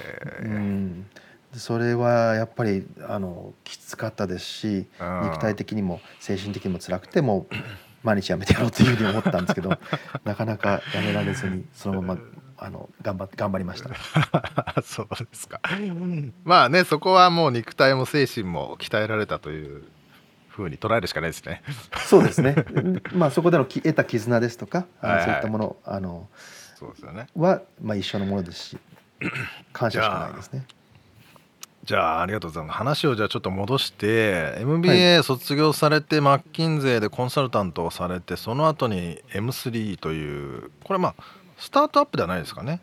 [0.43, 1.07] うん
[1.55, 7.55] それはやっぱりあのきつかったですしうん肉体的にも精神的にも辛くてもう
[8.05, 9.71] 毎日やめてやろうというふうに思ったんですけど
[10.25, 12.21] なかなかやめられずにそのまま
[12.61, 13.91] あの頑張って頑張りました。
[13.91, 15.61] ー そうですか
[16.45, 19.85] まあねそこはもう肉体も精神も鍛えられたという
[20.49, 21.63] ふうに捉えるしかないですね
[22.07, 22.57] そうですね。
[22.75, 26.29] う んまあそこでのき得た絆ですとか、あのはいはいそういったものあの
[26.75, 28.79] そうですよねはまあ一緒のものですし、
[29.73, 30.65] 感謝しかないですね。
[31.89, 32.77] じゃあありがとうございます。
[32.77, 41.25] 話をじゃあちょっと戻して MBA 卒業されて、マッキンゼーでコンサルタントをされてその後に M3 というこれまあ
[41.57, 42.83] スタートアップではないですかね。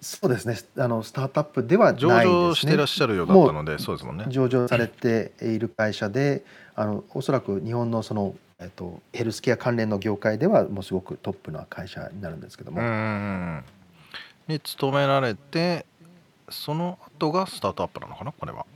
[0.00, 0.56] そうですね。
[0.78, 2.24] あのスタートアップではないです上ね。
[2.24, 4.24] 場してらっしゃるようだったのでそうですもんね。
[4.28, 6.42] 上場されている会社で、
[6.76, 12.80] あのおそらく日本のそのえっとヘルスケア関連の業界ではもうすごくトップな会社になるんですけども、
[14.48, 15.84] に勤められて
[16.50, 18.32] その後がスタートアップなのかな？
[18.32, 18.66] これは。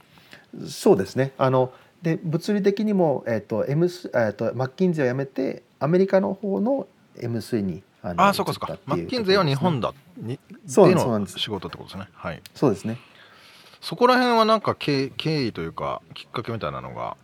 [0.68, 1.32] そうですね。
[1.38, 6.86] あので物理的にもえっと M スえっとマッキンゼを辞めてアメリカの方の
[7.18, 8.72] M3 にあのああそうかそうか。
[8.72, 12.08] 移ったっていうマッキンゼーは日本だにそうの仕事ってことですね。
[12.12, 12.42] はい。
[12.54, 12.98] そうですね。
[13.80, 17.16] そこら辺はなんか経経緯というかきっかけみたいなのが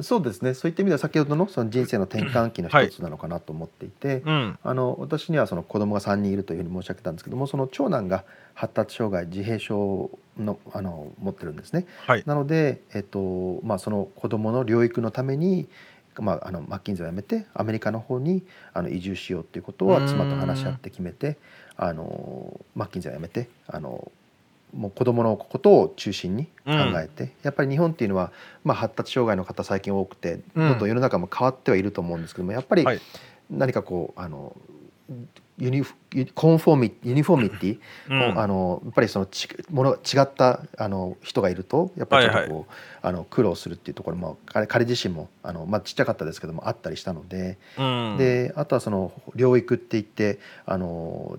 [0.00, 0.54] そうですね。
[0.54, 8.24] そういった意味では先ほどのその人生の転換期の一つなのかなと思っていて、うんあの私にはその子供が3人いるというふうに申し上げたんですけどもその長男が
[8.54, 11.86] 発達障害自閉症のあの持ってるんですね。
[12.06, 15.68] はいなので、えっとまあ、その子供の療育のために、
[16.18, 21.36] まあ、あのマッキンゼを辞めてアメリカの方にあの移住しようということはうん妻と話し合って決めて
[21.76, 24.10] あのマッキンゼを辞めてあの
[24.74, 28.32] もう子供のことを中心に考えて、やっぱり日本っていうのは、
[28.64, 30.68] まあ、発達障害の方最近多くてうん。
[30.70, 33.00] どんどん世の中も変わってはいると思うんですけどもやっぱりはい。
[33.50, 34.56] 何かこうあの
[35.58, 35.94] ユニフ
[36.34, 38.38] コンフォーミユニフォーミティ、うん。
[38.38, 42.72] あのやっぱりそのちもの違ったあの人がいるとやっぱりちょっとこう、
[43.06, 48.16] あの苦労するっていうところも彼彼自身もあの、まあ、ちっちゃかったですけどもあったりしたので、うん。
[48.16, 51.38] であとはその療育って言ってあの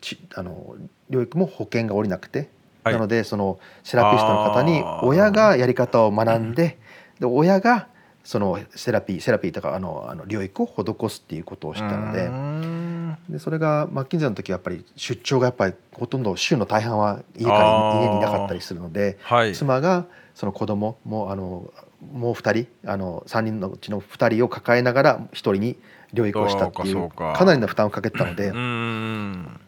[0.00, 0.76] ちあの
[1.10, 2.48] 療育も保険が下りなくて、はい
[2.84, 6.78] なのでそのセラピストの方に親がやり方を学んで
[7.18, 7.88] で親が
[8.24, 12.26] そのセラピーセラピーとかあのあの療育を施すっていうことをしたので。
[12.26, 12.90] うん。
[13.28, 19.54] でそれがマッキンゼーの時はやっぱり出張がやっぱりほとんど週の大半は家から家にいなかったりするのではい。
[19.54, 21.72] 妻がその子供もあの
[22.12, 25.76] もう2人あの3人のうちの2人を抱えながら1人に
[26.14, 27.38] 療育をしたっていそううかそうか。
[27.38, 29.60] かなりの負担をかけてたのでうん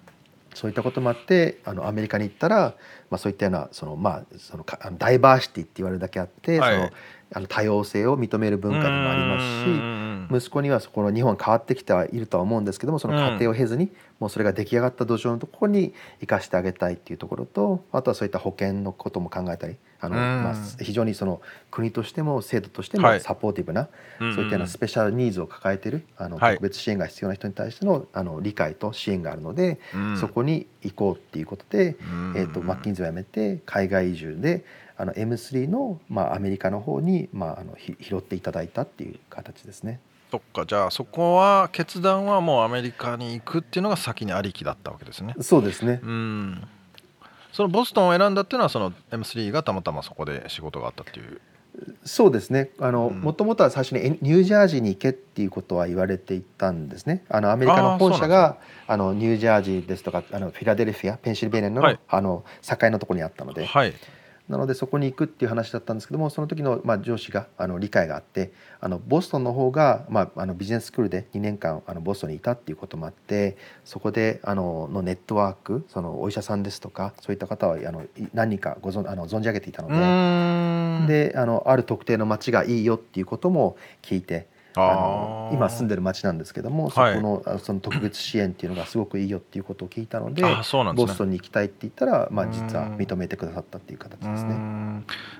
[0.54, 2.74] そういったこともあってあのアメリカに行ったら、
[3.10, 4.64] まあ、そういったようなその、まあ、その
[4.98, 6.74] ダイバーシティって言われるだけあって、はい。
[6.74, 6.90] その
[7.34, 13.90] あの多様性を認める文化でもありますし息子にはそこの日本変わってきてはいるとは思うんですけどもその過程を経ずに
[14.20, 21.40] もうそれが出来上がった土壌のところに生かしてあげたいっていうところとあとはそういった保険のことも考えたりあの、まあ、非常にその
[21.70, 29.78] 国としても制度としてもサポーティブな、そういったようなスペシャルニーズを抱えているあの特別支援が必要な人に対してのあの理解と支援があるので、
[30.20, 31.96] そこに行こうっていうことで、
[32.36, 34.64] えー、とマッキンズを辞めて海外移住で
[35.02, 39.98] あの M3 の、まあ、アメリカの方に、まあ、あの拾っていただいたっていう形ですね。
[40.30, 40.64] そっか。
[40.64, 45.34] じゃあそこは決断はもうアメリカに行くっていうのが先にありきだったわけですね。
[45.40, 45.98] そうですね。
[46.04, 46.68] うん。
[47.52, 51.40] そのボストンを選んだっていうのはその M3 がたまたまそこで仕事があったっていう。
[52.04, 52.70] そうですね。
[52.78, 57.24] もともとは最初にニュージャージーに行けっていうことは言われていたんですね。
[57.28, 63.92] あのアメリカの本社があのニュージャージーですとかあのフィラデルフィアペンシルベニアの,、あの境のところにあったので、はい、
[64.48, 79.88] なのでそこに行くっていう話だったんですけどもその時のまあ上司があの理解があってあのボストンの方がまああのビジネススクールで2年間あのボストンにいたっていうこともあってそこであののネットワークそのお医者さんですとかそういった方はあの何人かご存あの存じ上げていたの
[81.06, 90.56] でであのある特定の町がいいよっていうことも聞いてあの今住んでる町なんですけどもそこの,、その特別支援っていうのがすごくいいよっていうことを聞いたので、ね、
[90.94, 94.54] ボストンに行きたいって言ったら、まあ、実は認めてくださったっていう形ですね。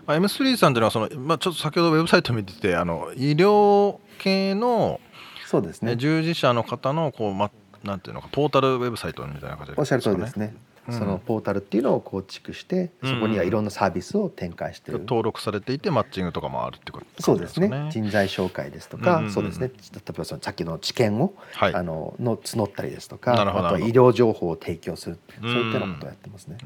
[0.07, 5.01] M3 さんというのはその、まあ、ちょっと先ほどウェブサイト見ててあの医療系の
[5.47, 5.97] そうですね。
[5.97, 7.51] 従事者の方のこう、ま、
[7.85, 10.55] なんていうのかポータルウェブサイトみたいな感じで、ね、おっしゃる通りですね。
[10.91, 17.23] そのポータルっていうのを構築して、そこにはいろんなサービスを展開してる、登録されていてマッチングとかもあるってことですね。
[17.25, 17.89] そうですね。
[17.93, 19.69] 人材紹介ですとか、そうですね。
[19.69, 26.57] 例えばそのさっきの知見を、はい、あのの募ったりですとかあとは医療情報を提供するそういったようなことをやってますね。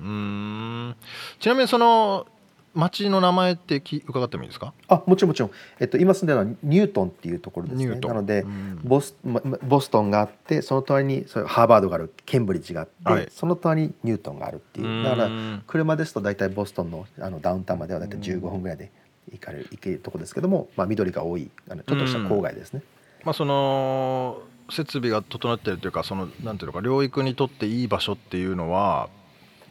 [1.38, 2.26] ちなみにその
[2.76, 4.72] 町の名前ってき伺ってもいいですか？
[4.86, 7.98] あもちろんもちろん、えっと、今住んでるのはニュートンっていうところですね。
[7.98, 8.44] なので、
[8.84, 9.16] ボス
[9.62, 15.02] ボストンがあってその隣にそハーバードがあるケンブリッジがあって、はい、その隣にニュートンがあるっていう。
[15.02, 15.30] だから
[15.66, 18.92] 車ですと大体ボストンのあのダウンタウンまでは大体15分ぐらいで
[19.32, 22.82] 行かれる行けるとこですけども、まあ、緑が多いあのちょっとした郊外ですね。
[23.24, 29.08] まあ、その設備が整っているというかそのなんていうのか療育にとっていい場所っていうのは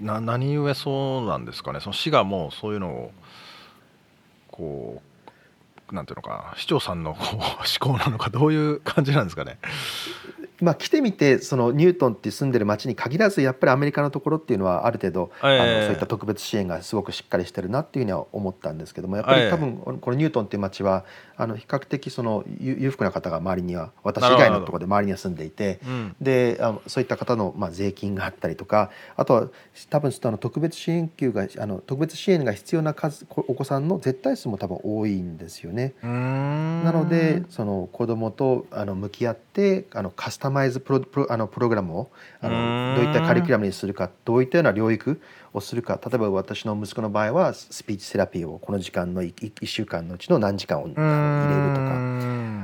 [0.02, 3.12] な何故そうなんですかねその市がもうそういうのを
[4.52, 5.02] こ
[5.92, 7.44] うなんていうのか市長さんのこう思
[7.80, 9.60] 考なのかどういう感じなんですかね。
[10.62, 21.06] まあ、来てみてそのニュートンって住んでる町に限らずやっぱりアメリカのところっていうのはある程度、あのそういった特別支援がすごくしっかりしてるなっていうふうには思ったんですけどもやっぱり多分このニュートンっていう町は
[21.38, 25.80] あの比較的その裕福な方が周りには私以外のところで周りには住んでいて、
[26.22, 29.50] であのそういった方のまあ税金があったりとかあとは
[29.90, 35.94] 多分あの特別支援級があの特別支援が必要な数お子さんの絶対数も多分多いんですよね。
[36.02, 45.22] なのでその子供とあの向き合ってあのカスタマイズプロプロあのプログラムをあのどういったカリキュラムにするかどういったような療育
[45.54, 46.00] をするか。
[46.04, 52.16] 例えば私の息子の場合はスピーチセラピーをこの時間の 1, 1週間のうちの何時間を入れるとか。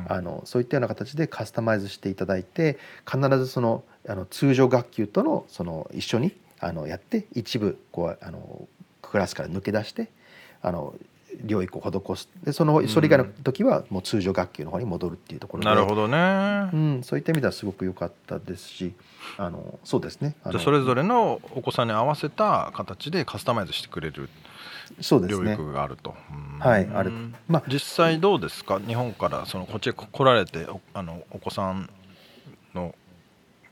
[0.08, 2.78] あのそういったような形でカスタマイズしていただいて
[3.10, 8.68] 必ずそのあの通常学級とのその一緒にあのやって一部こうあの
[9.02, 10.10] クラスから抜け出して
[10.62, 10.96] あの
[11.46, 18.94] 療育を施すでそのそれ以外の時はもう通常学級の方に戻るっていうところでなるほどね、うん、そういった意味ではすごく良かったですし
[19.38, 20.36] あのそうですね。
[20.52, 24.30] じゃそれぞれのお子さんに合わせた形でカスタマイズしてくれる
[25.00, 25.52] そうですね。
[25.52, 26.16] 療育があると、
[26.60, 27.12] はいある、
[27.48, 28.80] まあ、実際どうですか？
[28.80, 31.90] 日本からそのこっちへ来られてあのお子さん
[32.74, 32.94] の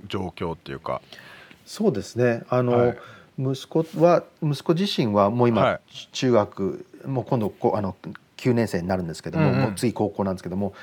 [0.07, 1.01] 状況っていうか。
[1.65, 2.43] そうですね。
[2.49, 2.97] あの、はい
[3.39, 5.79] 息子は息子自身はもう今、
[6.11, 7.95] 中学もう今度こあの
[8.35, 10.73] 9年生になるんですけどもうんうん、もう次高校なんですけども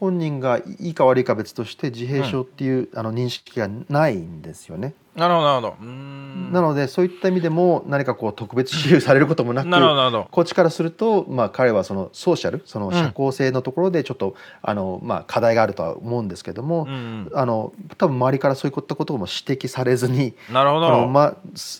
[0.00, 4.94] 本人がいいか悪いか別として自閉症っていう、うん、あの認識がないんですよね。
[5.16, 6.14] なるほどなるほど。
[6.54, 20.88] なのでそういった意味でも何かこう特別支給されることもなくなるほどこっちからすると、まあ、彼はそのソーシャルその社交性のところでちょっと、うん、あのまあ、課題があるとは思うんですけども、うん、あの多分周りからそういったことも指摘されずになるほど。
[20.88, 21.36] あの、まあ、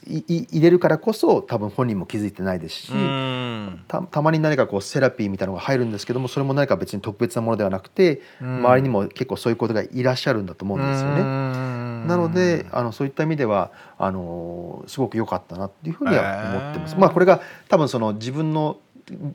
[0.07, 11.94] い入れるからこそ多分本人も気づいてないですし、うん、たたまに何かこうセラピーみたいなのが入るんですけどもそれも何か別に特別なものではなくて、周りにも結構そういうことがいらっしゃるんだと思うんですよね。
[12.05, 16.97] なのであのそういった意味ではあのすごく良かったなっていうふうには思ってます。
[16.97, 18.79] まあ、これが多分その自分の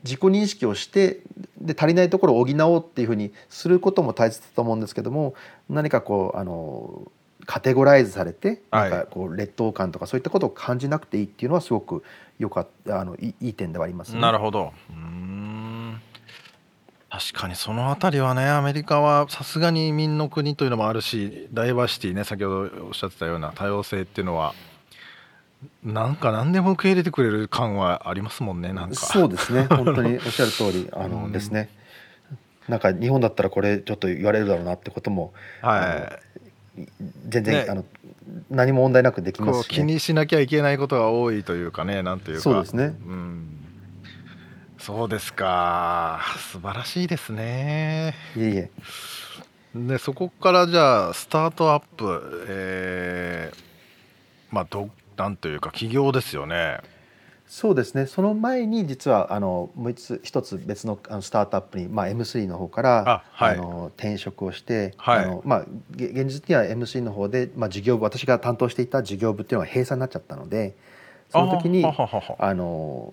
[0.04, 1.20] 自己認識をして
[1.60, 5.34] で足りないところを補おうっていうふうにすることも大切だと思うんですけども
[5.68, 7.10] 何かこうあの
[7.46, 12.02] カテゴライズされてなんかこう劣等感とかそういったことを感じなくていいっていうのはすごく
[12.38, 14.72] よかったあのいい点ではあります、ね、なるほど。
[14.90, 16.00] うん
[17.10, 24.54] 確かにそのあたりはねアメリカはさすがに移民の国というのもあるしダイバーシティね先ほどおっしゃってたような多様性っていうのは
[25.82, 28.94] なんか何でも受け入れてくれる感はありますもんねなんか。
[28.94, 29.64] そうですね。
[29.70, 31.32] 本当におっしゃる通りあの、うん。
[31.32, 31.68] ですね。
[32.68, 36.18] なんか日本だったらこれちょっと言われるだろうなってこともは
[37.28, 37.66] 全然、ね。
[37.68, 37.84] あの
[38.48, 42.42] 何も問題なくできますし、ね、気にしなきゃいけないことが多いというかねなんというか。
[42.42, 42.84] そうですね。
[42.84, 43.56] うん
[44.80, 46.20] そうですか。
[46.52, 48.14] 素晴らしいですね。
[48.36, 48.70] いえいえ。
[49.74, 53.58] でそこからじゃあスタートアップえー
[54.50, 56.78] まあどなんというか起業ですよね。
[57.46, 58.06] そうですね。
[58.06, 63.56] その前に実はあのもう一つ一つ別のあのスタートアップに、まあ、M3 の方からあはい。
[63.58, 65.24] の転職をして、はい。
[65.24, 65.64] あのまあ、
[65.94, 70.74] げ現実には M3 の方で、まあ、事業部私が担当していた事業部っていうのが閉鎖になっちゃったので
[71.28, 72.36] その時にあはははは。
[72.38, 73.12] あの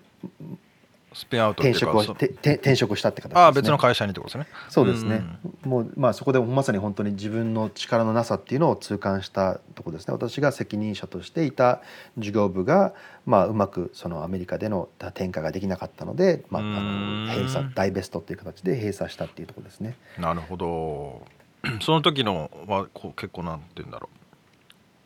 [1.18, 3.42] スピンアウトって転職をてて転職したって形ですね。
[3.42, 4.54] ああ別の会社にってことですね。
[4.68, 5.24] そうですね、
[5.64, 10.12] もうまあそこでもまさに本当に自分の力のなさっていうのを痛感したところですね。
[10.12, 11.82] 私が責任者としていた
[12.16, 12.94] 事業部が、
[13.26, 19.96] まあ、うまくそのアメリカでの転嫁ができなかったので、まあ、あの閉鎖大ベストっていう形で閉鎖したっていうところですね。
[20.18, 21.26] なるほど。
[21.82, 24.18] その時のはこう結構なんて言うんだろう。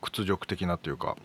[0.02, 1.16] 屈辱的なというか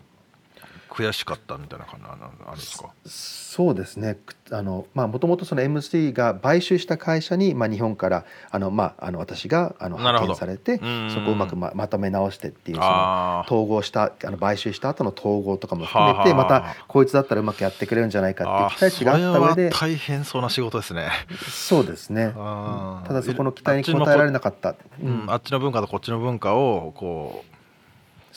[0.90, 2.90] 悔しかったみたいな感じなあるんですか？
[3.06, 4.16] そうですね。
[4.24, 21.10] くあのまあもともとその M3 が買収した会社に、まあ、日本からあの、まあ、あの私があの派遣されてうんそこをうまくままとめ直してっていうその統合したあの買収した後の統合とかも含めてまたこいつだったらうまくやってくれるんじゃないかあっていう期待値があった上で大変そうな仕事ですね、
[21.50, 22.32] そうですね。
[22.34, 25.26] ただそこの期待に応えられなかった、ううん。
[25.26, 27.44] ん、あっちの文化とこっちの文化をこ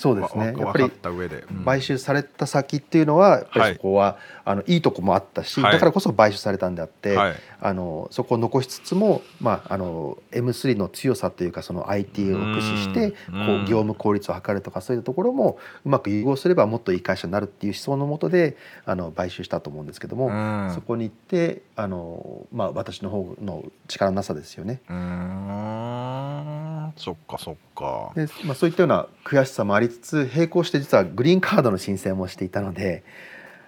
[0.01, 0.55] そうですね。
[0.57, 1.63] やっぱりた上で、うん。
[1.63, 3.69] 買収された先っていうのはやっぱはい。
[3.73, 5.73] りそこは、あのいいとこもあったし、はい。
[5.73, 7.35] だからこそ買収されたんであって、はい。
[7.59, 20.71] あのそこを残しつつも、まあ、あの M3 の強さというかその IT を駆使してこう業務効率を図るとかそういうところもうまく融合すればもっといい会社になるっていう思想のもとであの買収したと思うんですけども、うん。
[20.73, 24.81] そこに行ってあの、まあ、私の方の力のなさですよね。
[24.89, 26.93] うーん。
[26.97, 27.61] そっかそっか
[28.15, 33.03] でまあ、そういったような悔しさもありつつ並行して実はグリーンカードの申請もしていたので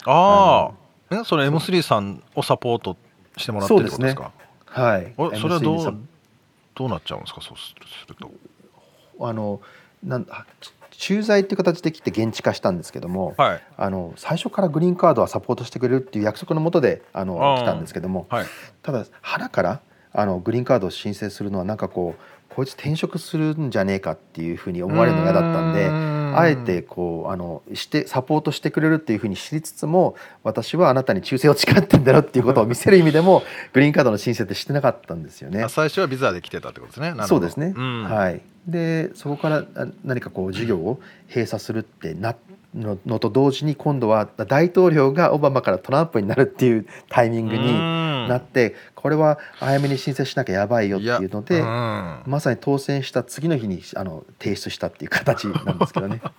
[0.05, 0.71] あ
[1.09, 2.97] あえそれ M3 さんをサポート
[3.37, 4.31] してもらってるってことですか？
[4.65, 5.13] はい。
[5.17, 5.97] おそれはど M3 にさう
[6.75, 7.41] どうなっちゃうんですか？
[7.41, 7.73] そうす
[8.07, 8.31] ると。
[9.19, 9.61] あの
[10.03, 10.45] なんあ
[10.91, 13.61] 駐在っていう形で来て現地化したんですけども、はい。
[13.77, 18.45] あの最初からグリーンカードはサポートしてくれるっていう約束のもとであの来たんですけどもはい。
[18.81, 22.21] ただ腹からあのグリーンカードを申請するのはなんかこう
[22.53, 33.43] こいつ転職するんじゃねえかっていうふうに思われるのが嫌だったんであえてこうあのしてサポートしてくれるっていうふうに知りつつも私はあなたに忠誠を誓ってんだよっていうことを見せる意味でも
[33.73, 35.63] グリーンカードの申請ってしてなかったんですよね。
[35.63, 35.69] あ。
[35.69, 38.03] 最初はビザで来てたってことですねそうですね、ん。
[38.03, 38.41] はい。
[38.67, 42.35] でそこからあ何かこう事業を閉鎖するってな
[42.73, 47.61] ののと同時に今度は大統領がオバマからトランプになるっていうタイミングに
[48.23, 56.21] ななってこれは早めに申請しなきゃやばいよっていうのでまさに当選した次の日にあの提出したっていう形なんですけどね。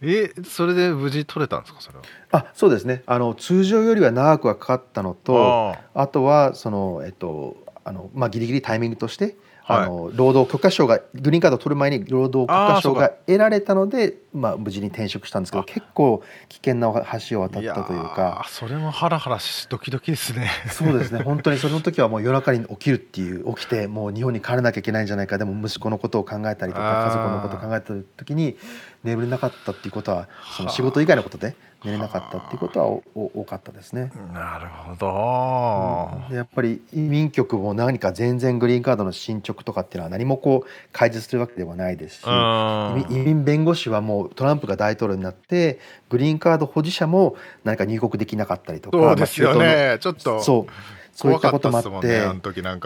[0.00, 2.04] えそれで無事取れたんですかそれは？
[2.30, 3.02] あそうですね。
[3.06, 6.06] あの通常よりは長くはかかったのとああ。
[6.06, 9.36] とはそのえっとあのまあギリギリタイミングとして、はい
[9.68, 15.64] あの労働許可証がグリーンカードを取る前に労働許可証が得られたのでまあ無事に転職したんですけどあ。
[15.64, 16.90] 結構危険な
[17.28, 20.50] 橋を渡ーったというやかーそれもハラハラしドキドキですね。
[20.70, 21.20] そうですね。
[21.24, 25.36] 本当にその時はもう夜中に起きるっていう起きてもう日本に帰らなきゃいけないんじゃないか。
[25.36, 28.56] でも息子のことを考えたりとか家族のことを考えた時に
[29.04, 30.76] 眠れなかったっていうことはそのはあ。
[30.76, 31.54] 仕事以外のことで
[31.84, 34.10] 寝れなかったっていうことは多かったですね。
[34.34, 43.06] なるほど、でやっぱり移民局も何か全然グリーンカードの進捗とかっていうのは何もこう開示するわけではないですしうん。
[43.10, 50.72] 移民弁護士はもうトランプが大統領になってグリーンカード保持者も何か入国できなかったりとかそうですよまあねちょっとそう。
[51.18, 52.20] そういったこともあって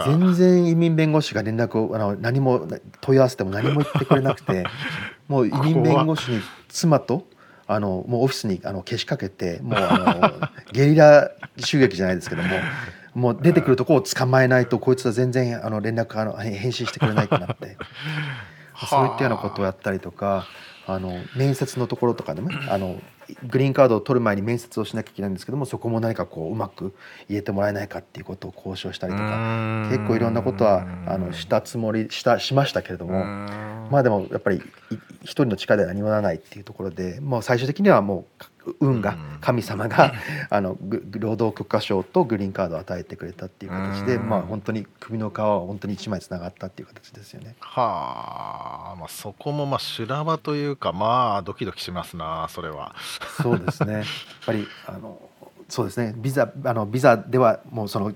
[0.07, 2.67] 全然移民弁護士が連絡をあの何も
[3.03, 4.65] 問い合わせても何も言ってくれなくて
[5.29, 7.27] もう移民弁護士に妻と
[7.67, 12.49] あのもうオフィスにあのけしかけてもうあのゲリラ襲撃じゃないですけども
[13.15, 17.77] もう出てくるとこを捕まえないとこいつは全然あの連絡あの返返信してくれないってなって
[18.89, 20.47] そういったようなことをやったりとか
[20.87, 23.01] あの面接のところとかでもあの
[23.49, 26.95] グリーンカードを取る前に面接をしなきゃいけないんですけどもそこも何かこううまく
[27.29, 33.25] 入れてもらえないかっていうことを交渉したりとか結構いろんなことはあのしたつもりしたしましたけれども
[33.91, 34.63] まあでもやっぱり
[35.23, 38.45] 一人の力では何もならないっていうところでもう最終的にはもう
[38.81, 40.15] 運が神様が
[40.51, 40.77] あの
[41.11, 47.55] 労働許可証とグリーンカードを与えてくれたっていう形でまあ本当に首の皮は本当に一枚つながったっていう形ですよね。
[47.61, 52.95] はあ、まあ、そこもまあ修羅場というかまあドキドキしますなそれは。
[53.43, 53.95] そうですね。
[53.95, 54.05] やっ
[54.47, 55.21] ぱりあの
[55.69, 56.15] そうですね。
[56.17, 58.13] ビザあのビザではもうその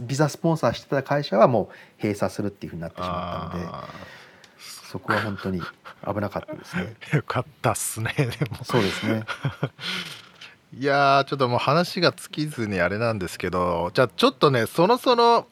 [0.00, 3.68] ビザスポンサーしてた会社はもう閉鎖するっていうふうになってしまったので
[4.90, 6.94] そこは本当に危なかったですね。
[7.12, 8.14] よかったっすね。
[8.16, 8.64] でも。
[8.64, 9.24] そうですね。
[10.78, 15.48] いやちょっともう話が尽きずにあれなんですけど、じゃあちょっとね、そろそろ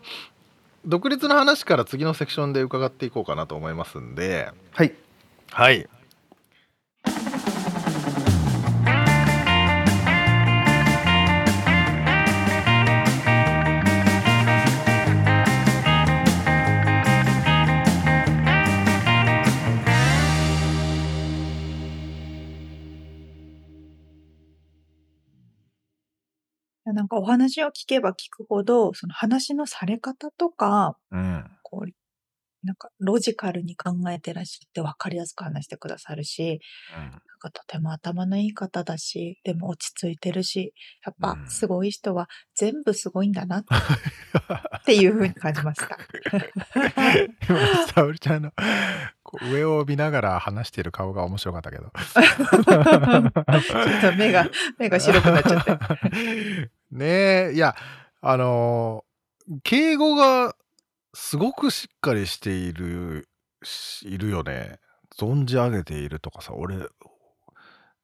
[0.87, 4.53] 独立の話から次のセクションで伺っていこうかなと思いますんで。
[4.73, 4.93] はい。
[5.51, 5.89] はい。
[26.95, 31.45] なんかお話を聞けば聞くほど、その話のされ方とか、うん。
[31.63, 31.91] こう、
[32.65, 36.61] なんかロジカルに考えてらっしゃって分かりやすく話してくださるし、
[36.97, 37.03] うん。
[37.03, 40.73] なんかとても頭のいい方だし、でも落ち着いてるし、
[41.05, 43.65] やっぱすごい人は全部すごいんだな っ
[44.87, 45.99] ていうふうに感じました。
[47.47, 48.53] 今、沙織ちゃんの
[49.51, 51.93] 上を見ながら話してる顔が面白かったけど。
[51.93, 56.71] ちょっと目が、目が白くなっちゃって。
[56.95, 57.75] ねえ、いや、
[58.21, 60.55] あのー、敬語が
[61.13, 63.29] すごくしっかりしている、
[64.05, 64.79] いるよね。
[65.19, 66.77] 存じ上げているとかさ、俺、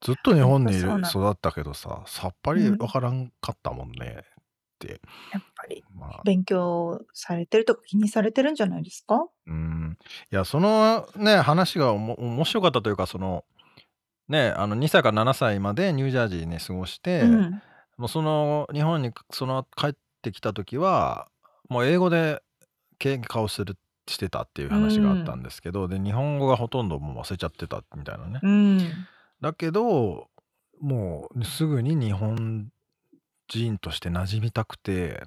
[0.01, 4.25] ずっと日本にいる育ったけどさ、さっぱりわからんかったもんね。
[4.25, 9.27] ってやっぱりまあ、勉強されてるとか気にされてるんじゃないですか？
[9.47, 9.99] うん。
[10.33, 13.45] いや、そのね、話がおも面白かったというか、その、
[14.29, 17.63] ね、あの2歳から7歳までニュージャージーに過ごしうて、ん。
[18.01, 21.29] もうその日本にその帰ってきた時は、
[21.69, 22.43] もう英語で
[22.99, 23.77] 喧嘩をする
[24.09, 28.41] してたっていう話があったんですけど、で、日本語がほとんどもう忘れちゃってたみたいなね。
[28.43, 29.09] うん。
[29.43, 30.29] だけど、
[30.81, 32.71] もうすぐに日本
[33.49, 35.25] 人として馴染みたくて、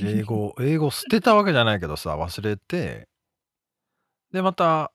[0.00, 3.08] 英語 英語捨てたわけじゃないけどさ、忘れて、
[4.32, 4.92] で、また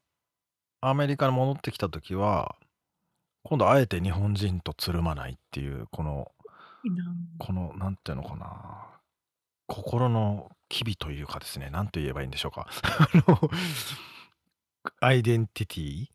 [0.81, 2.55] アメリカに戻ってきた時は、
[3.43, 6.31] 今度あえて日本人とつるまないっていう、この
[7.39, 8.87] この、なんていうのかな、
[9.67, 12.67] 心の機微というかですね、なんと言えばいいんでしょうか。
[15.01, 16.07] アイデンティティ。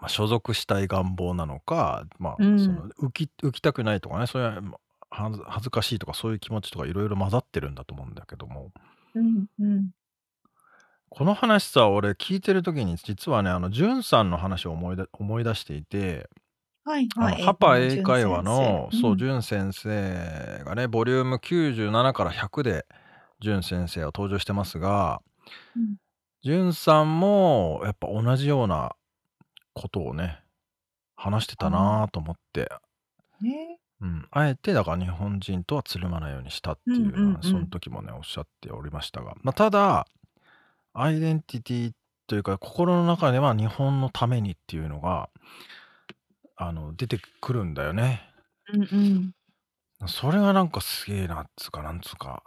[0.00, 4.72] まあ、所属したい願望なのか、まあ、その浮き浮きたくないとかね、そういう
[5.10, 8.70] 恥ずかしいとかそういう気持ちとかいろいろ混ざってるんだと思うんだけども、
[9.14, 9.90] うんうん。
[11.10, 16.28] この話さ、俺聞いてる時に実はね、あの、んさんの話を思い出思い出していて、
[16.88, 22.86] はいはい、ハパ英会話の、そう、じゅん先生がね、ボリューム97から100で、
[23.40, 25.20] じゅん先生は登場してますが、
[26.42, 28.96] じゅんさんもやっぱ同じような
[29.74, 30.40] ことをね、
[31.14, 32.70] 話してたなと思って、
[33.42, 33.78] ね。
[34.00, 40.06] うん、あえてだから日本人とはつるまないようにしたっていうのは、その時もね、おっしゃっておりましたが、まあ、ただ、
[40.94, 41.92] アイデンティティ
[42.26, 45.28] というか、心の中では日本のためにっていうのが、
[46.58, 48.20] あの、出てくるんだよね。
[48.72, 49.32] うん
[50.02, 50.08] うん。
[50.08, 52.42] それがなんかすげえなっつうか、なんつうか、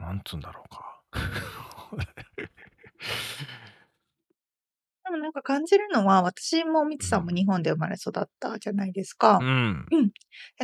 [0.00, 1.00] なんつうんだろうか。
[5.14, 9.38] でもなんか感じるのは、私もミツさんも日本で生まれ育ったじゃないですか。
[9.40, 9.86] うん。
[9.90, 10.10] うん。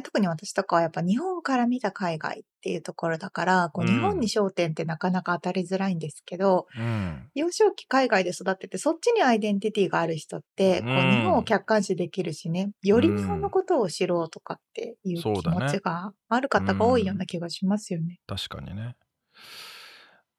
[0.02, 7.30] 特に私とかはやっぱ日本から見た海外っていうところだから、こう日本に焦点ってなかなか当たりづらいんですけど、うん。
[7.34, 18.18] 幼少期海外で育ってて、そっちにアイデンティティがある人って、こう日本を客観視できるしね、より日本のことを知ろうとかっていう気持ちがある方が多いような気がしますよね。
[18.26, 18.96] 確かにね。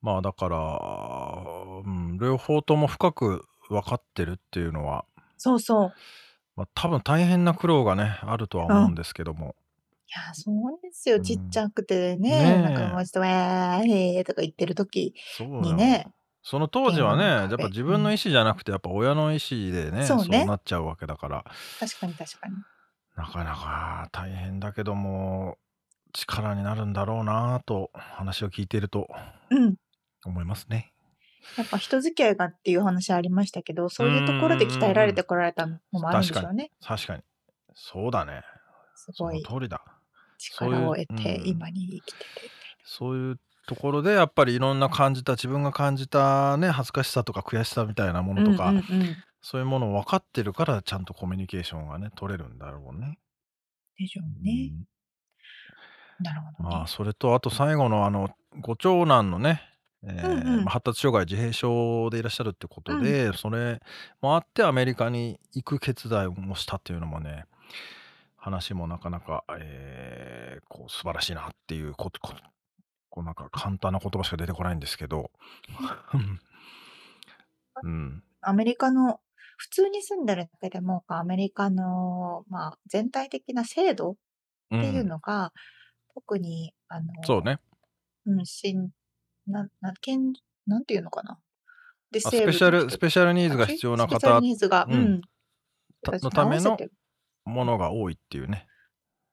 [0.02, 0.58] まあだから、
[1.86, 5.06] うん、両方とも深く分かってるっていうのは、
[5.38, 5.94] そうそう。
[6.56, 9.56] まあ、多分大変な苦労がね、あるとは思うんですけども。
[10.08, 11.20] いや、そうですよ。
[11.20, 16.08] ちっちゃくてね、ねなんかもうちょっと、わー、へーとか言ってる時そうにね、
[16.44, 21.46] その当時はね、やっぱ自分の意思思じゃなくて、やっぱ親の意思でね、そうねなっちゃうわけだから、
[21.80, 22.56] 確かに確かに。
[23.16, 25.58] なかなか大変だけども、
[26.14, 29.08] 力になるんだろうなと、話を聞いていると
[29.50, 29.76] うん。
[30.26, 30.91] 思いますね。
[31.58, 36.72] やっぱ人付き合いがっていう話ありましたけど、そういうところで鍛えられてこられたのもあるんでしょうね。
[36.84, 37.24] 確かに。
[37.74, 38.44] そうだね。
[38.96, 39.84] すごいその通りだ。
[40.38, 42.26] 力を得そういうてうん今に生きてて。
[42.84, 53.18] そういうところでやっぱりいろんな感じた自分が感じたね恥ずかしさとか悔しさみたいなものとか、うんうんうんそういうものを分かってるからちゃんとコミュニケーションがね取れるんだろうね。
[53.98, 54.72] でしょうね。
[56.20, 56.76] なるほどね。
[56.76, 58.30] まあそれとあと最後のあの
[58.60, 59.64] ご長男のね、
[60.04, 63.82] えーうんうんまあ発達障害自閉症でいらっしゃるってことで、それ
[64.22, 67.46] もあってアメリカに行く決断もしたっていうのもね
[68.36, 72.34] 話もなかなか、えーこう素晴らしいなっていうことこ
[73.10, 75.32] こうなんか簡単な言葉しか出てこないんですけど、
[77.84, 79.20] うん、アメリカの
[79.58, 84.18] 普通に住んでるだけでもアメリカの、まあ、全体的な制度
[84.72, 85.08] うっていうん。
[85.08, 85.54] のが、
[86.16, 87.60] 特にあのそうね。
[88.26, 88.90] うん、しん
[89.48, 90.34] ななけん
[90.68, 91.40] なんていうのかな？
[92.12, 95.22] ディあスペシャルスペシャルニーズが必要なスペシャル方ニーズが、ううん
[96.06, 96.78] のための
[97.46, 98.68] ものが多いっていうね。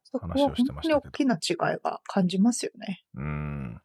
[0.05, 3.05] そをしてまし大きな違いが感じますよね。
[3.15, 3.81] うん。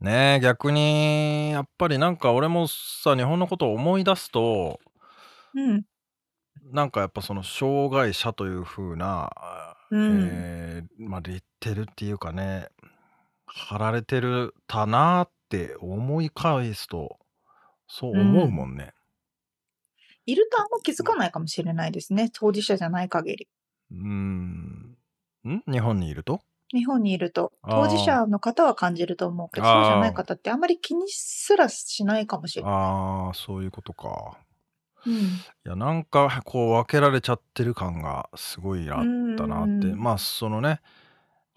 [0.00, 4.78] ねえ、逆に、やっぱりなんか俺もさ、日本のことを思い出すと、
[5.54, 5.84] うん。
[6.72, 9.30] なんかやっぱその障害者という風な、
[9.90, 12.68] うんえーまあレッテルっていうかね、
[13.48, 17.18] 貼られてるたなって思い返すと、
[17.88, 18.92] そう思うもんね。
[20.26, 22.30] いるとあんま気づかないかもしれないですね。
[22.32, 23.48] 当事者じゃない限り。
[23.90, 24.96] うん。
[25.44, 25.62] ん？
[25.66, 26.42] 日本にいると？
[26.70, 32.72] 日本にいると、あー当事者の方は感じると思うけど、そうじゃない方ってあんまり気にすらしないかもしれない。
[32.72, 34.36] ああ、そういうことか。
[35.06, 35.18] うんい
[35.64, 38.98] や、なんかこう分けられちゃってる感がすごいあっ
[39.38, 39.86] たなって。
[39.86, 40.82] うんまあそのね、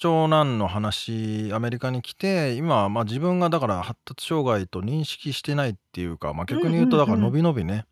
[0.02, 7.86] 長男の話、アメリカに来て、今、まあ自分がだから発達障害と認識してないっていうか、まあ逆に言うと、だからうんうんび伸びね、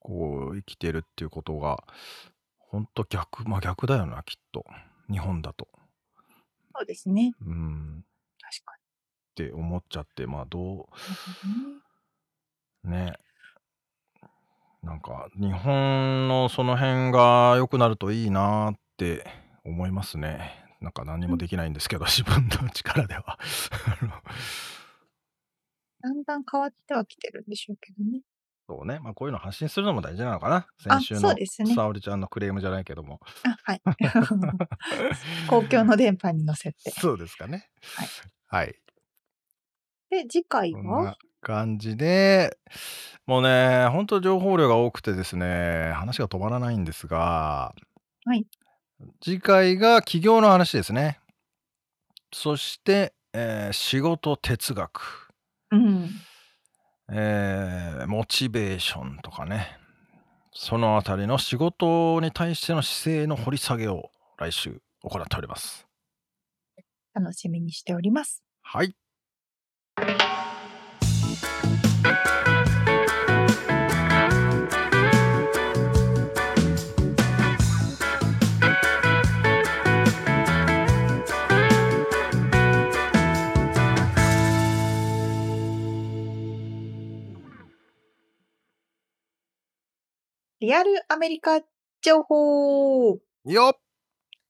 [0.00, 1.82] こう生きてるっていうことが、
[2.58, 4.66] ほんと逆、まあ逆だよな、きっと。
[5.10, 5.66] 日本だと。
[6.76, 7.32] そうですね。
[7.40, 8.04] うん。
[8.42, 8.80] 確かっ
[9.34, 10.84] て思っちゃって、まあどに。
[12.84, 13.14] う、ね。
[14.82, 19.26] なんか、日本のその辺が良くなるといいなって
[19.64, 20.69] 思いますね。
[20.80, 23.38] なんか何もできないんですけど、 自分の力では。
[26.02, 28.22] だんだん変わってはきてるんでしょうけどね。
[28.66, 29.00] そうね。
[29.00, 30.56] まあこういうの発信するのも大事なのかな。
[30.86, 31.34] あ先週の
[31.74, 33.20] 沙織ちゃんのクレームじゃないけども。
[33.42, 33.82] あ、はい。
[35.50, 36.90] 公共の電波に乗せて。
[36.92, 37.68] そうですかね。
[37.96, 38.08] はい。
[38.46, 38.80] はい。
[40.08, 41.04] で、次回は？
[41.04, 42.56] な感じで、
[43.26, 47.74] もうね、本当情報量が多くてですね、話が止まらないんですが、
[48.24, 48.46] はい。
[49.20, 51.20] 次回が起業の話ですね。
[52.32, 55.28] そして、えー仕事哲学、
[55.70, 56.10] うん。
[57.12, 59.78] えーモチベーションとかね、
[60.52, 65.86] そのあたりの仕事に対しての姿勢の掘り下げを来週行っております。
[67.14, 68.42] 楽しみにしております。
[68.62, 68.94] はい。
[90.60, 91.62] リアルアメリカ
[92.02, 93.18] 情報よ
[93.74, 93.78] っ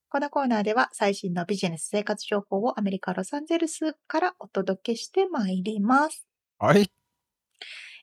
[0.08, 6.26] このコーナーでは最新のビジネス生活情報をアメリカ・ロサンゼルスからお届けしてまいります。
[6.58, 6.90] はい。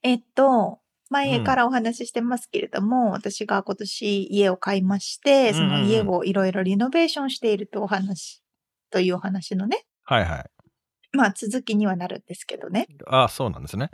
[0.04, 0.80] えっと、
[1.10, 8.42] 前からお話ししてますけれども、私が今年家を買いまして、その家をいろいろリノベーションしているとお話、
[8.90, 10.57] というお話のね、はいはい。
[11.14, 12.88] まあ続きにはなるんですけどね。
[13.08, 13.90] ああ、そうなんですね。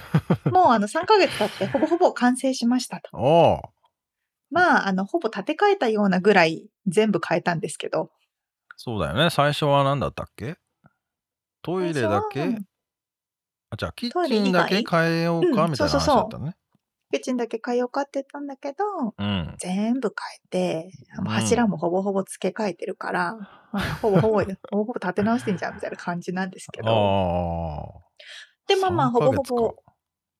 [0.50, 3.10] もうあの3ヶ月経ってほぼほぼ完成しましたと。
[3.16, 3.60] おお。
[4.50, 8.10] まあ、あの、ほぼ建て替えたようなぐらい全部変えたんですけど。
[8.76, 9.30] そうだよね。
[9.30, 10.56] 最初は何だったっけ？
[11.62, 12.42] トイレだけ？
[13.70, 15.02] あ、じゃあキッチンだけ外？
[15.08, 15.64] 変えようか？
[15.64, 16.56] うんみたいなそうそうそう話だったのね。
[17.14, 18.84] キッチンだけ変えようかって言ったんだけど、
[19.16, 19.54] うん。
[19.58, 20.12] 全部
[20.50, 23.36] 変えて、うん柱もほぼほぼ付け替えてるから、
[23.72, 24.40] まあ、ほぼほぼ、
[24.70, 26.88] ほぼほぼ立て直してんじゃんみたいな感じなんですけど。
[28.66, 29.76] で、まあまあ、3ほぼほぼ、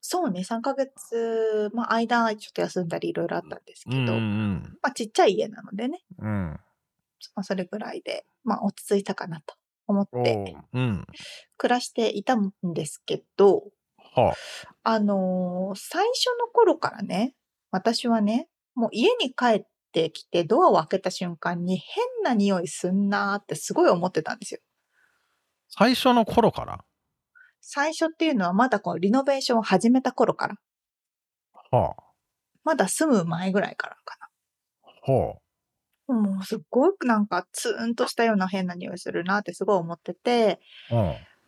[0.01, 6.27] そうね、3ヶ月、まあ間、ちょっと休んだりいろいろあったんですけど、うんうんまあちっちゃい家なのでね、うん。
[6.27, 6.51] うん。
[6.51, 6.61] ま
[7.37, 9.55] あそれぐらいで、まあ落ち着いたかなと
[9.87, 11.07] 思っおてううん。
[11.57, 13.63] 暮らしていたんですけど、
[14.15, 14.35] は
[14.83, 17.35] あのー最初の頃からね、
[17.71, 24.61] 私はね、もう家に帰ってきてドアを開けた瞬間に変な匂いすんなーってすごい思ってたんですよ。
[25.69, 26.85] 最初の頃から？
[27.61, 30.57] 最初っていうのはまだこうリノベーションを始めた頃から。
[31.71, 31.97] は
[32.63, 34.29] まだ住む前ぐらいからかな。
[35.07, 35.13] あ。
[35.13, 35.35] は
[36.07, 40.61] もうすっごくなんかツーンとしたような変な匂いするなってすごい思ってて、
[40.91, 40.99] うん。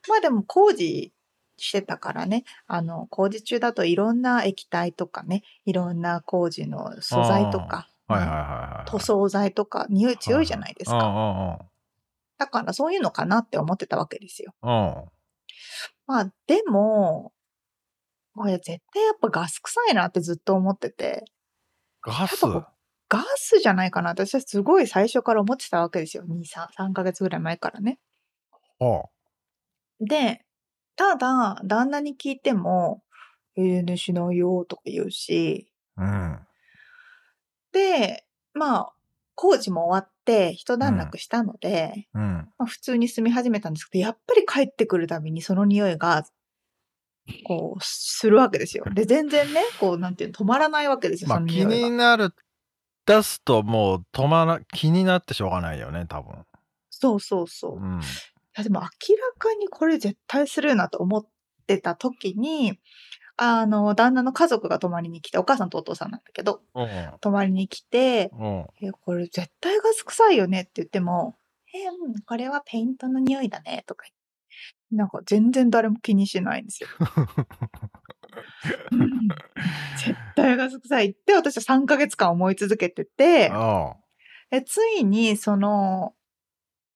[0.08, 1.12] まあでも工事
[1.56, 8.90] してたからね、あの、工事中だといろんな液体とかね、いろんな工事の素材とか、はいはいまあはいはい。
[8.90, 10.98] 塗装剤とか匂い強いじゃないですか。
[10.98, 11.66] か。
[12.38, 14.54] だからそういうのかなって思ってたわけですよ。
[16.06, 17.32] まあでも、
[18.34, 21.24] これ絶対やっぱガス臭いなってずっと思ってて、
[22.02, 22.46] ガス？
[23.08, 26.24] ガスじゃないかな私はすごい最初から思ってたわけですよ。
[26.24, 27.98] 2、3、3ヶ月ぐらい前からね。
[28.80, 29.04] あ
[30.00, 30.45] で、
[30.96, 33.02] ただ、旦那に聞いても、
[33.56, 36.38] えー、ね、しないよとか言うし、うん。
[37.72, 38.24] で、
[38.54, 38.92] まあ、
[39.34, 42.22] 工事も終わって一段落したので、うん。
[42.22, 46.24] まあ、普通に住み始めたんですけど、やっぱり帰ってくるたびにその匂いが、
[47.44, 48.84] こう、するわけですよ。
[48.92, 51.88] で、全然ね、こう、なんていうの、止まらないわけですよ、まあ気その匂いが。
[51.90, 52.34] になる、
[53.04, 56.46] 出すともう止まら、気になってしょうがないよね、多分。
[56.90, 57.76] そうそうそう。
[57.76, 58.00] いうん。
[58.56, 61.26] や、でも明らかにこれ絶対するなと思っ
[61.66, 62.78] てた時に、
[63.36, 66.88] あの、旦那の家族が泊まりに来て、お母さんとお父さんなんだけど、うん。
[67.20, 68.66] 泊まりに来て、うん。
[68.80, 71.36] え、これ絶対ガス臭いよねって言っても、
[71.74, 74.06] え、うん、これはペイントの匂いだね、とか。
[74.90, 76.88] なんか全然誰も気にしないんですよ。
[78.92, 79.28] うん
[79.96, 83.96] 絶対ガス臭いって私は3ヶ月間思い続けてて、あ
[84.50, 86.14] でついにその、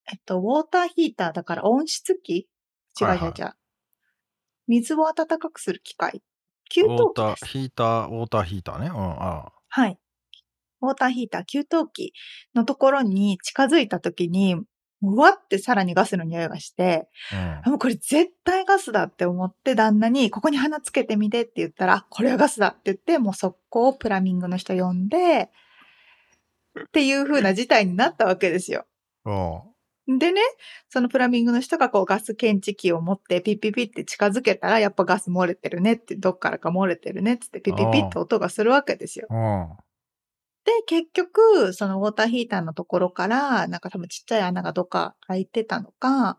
[0.08, 2.48] えっと、ウォーターヒーターだから温室機
[3.00, 3.52] 違うはいはい違う違う。
[4.68, 6.22] 水を温かくする機械？
[6.72, 7.46] 給湯ウォーター。
[7.46, 8.86] ヒーター、ウォーターヒーターね。
[8.86, 8.94] うん。
[8.94, 9.98] あはい。
[10.82, 12.12] ウォーターヒーター、給湯器
[12.54, 14.56] のところに近づいた時に、
[15.02, 17.62] うわってさらにガスの匂いがして、あ。
[17.64, 25.50] あもうこれ絶対ガスだって思って旦那に、ここに花つけてみてって言ったら、あこれはガスだって言って、もう速攻プラミングの人呼んで、
[26.78, 28.86] っていう風な事態になったわけですよ。
[30.12, 30.18] うん。
[30.18, 30.40] でね、
[30.88, 39.26] そのプラミングの人がこうガス検知器を持ってピッピッピって近づけたら、やっぱガス漏れてるねって、どっからか漏れてるねっつってピッピッピって音がするわけですよ。
[39.30, 39.68] うん。
[40.64, 46.38] で、結局、そのウォーターヒーターのところから、なんか多分ちっちゃい穴がどっか開いてたのか、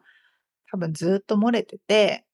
[0.70, 2.26] 多分ずっと漏れてて、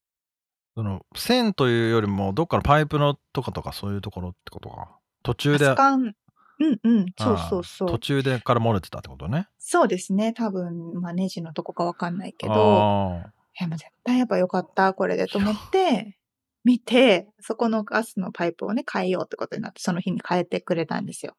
[0.78, 5.00] その、線というよりも、どっかのパイプのとかとかそういうところってことか。
[5.24, 6.14] 途中で、ガス管、
[6.60, 7.90] うんうん、そうそうあそう。
[7.90, 9.48] 途中でから漏れてたってことね。
[9.60, 10.34] そうですね。
[10.34, 16.18] 多分、まあネジのとこかわかんないけど、あいやもう絶対やっぱよかった、これでと思って、
[16.64, 21.36] 見て、そこのガスのパイプをね、変えようってことになって、その日に変えてくれたんですよ。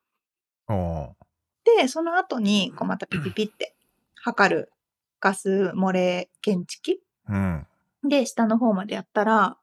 [1.65, 3.75] で、その後に、こうまたピピピって
[4.15, 4.73] 測る
[5.21, 7.67] ガス漏れ検知器うん。
[8.09, 9.59] で、下の方までやったら、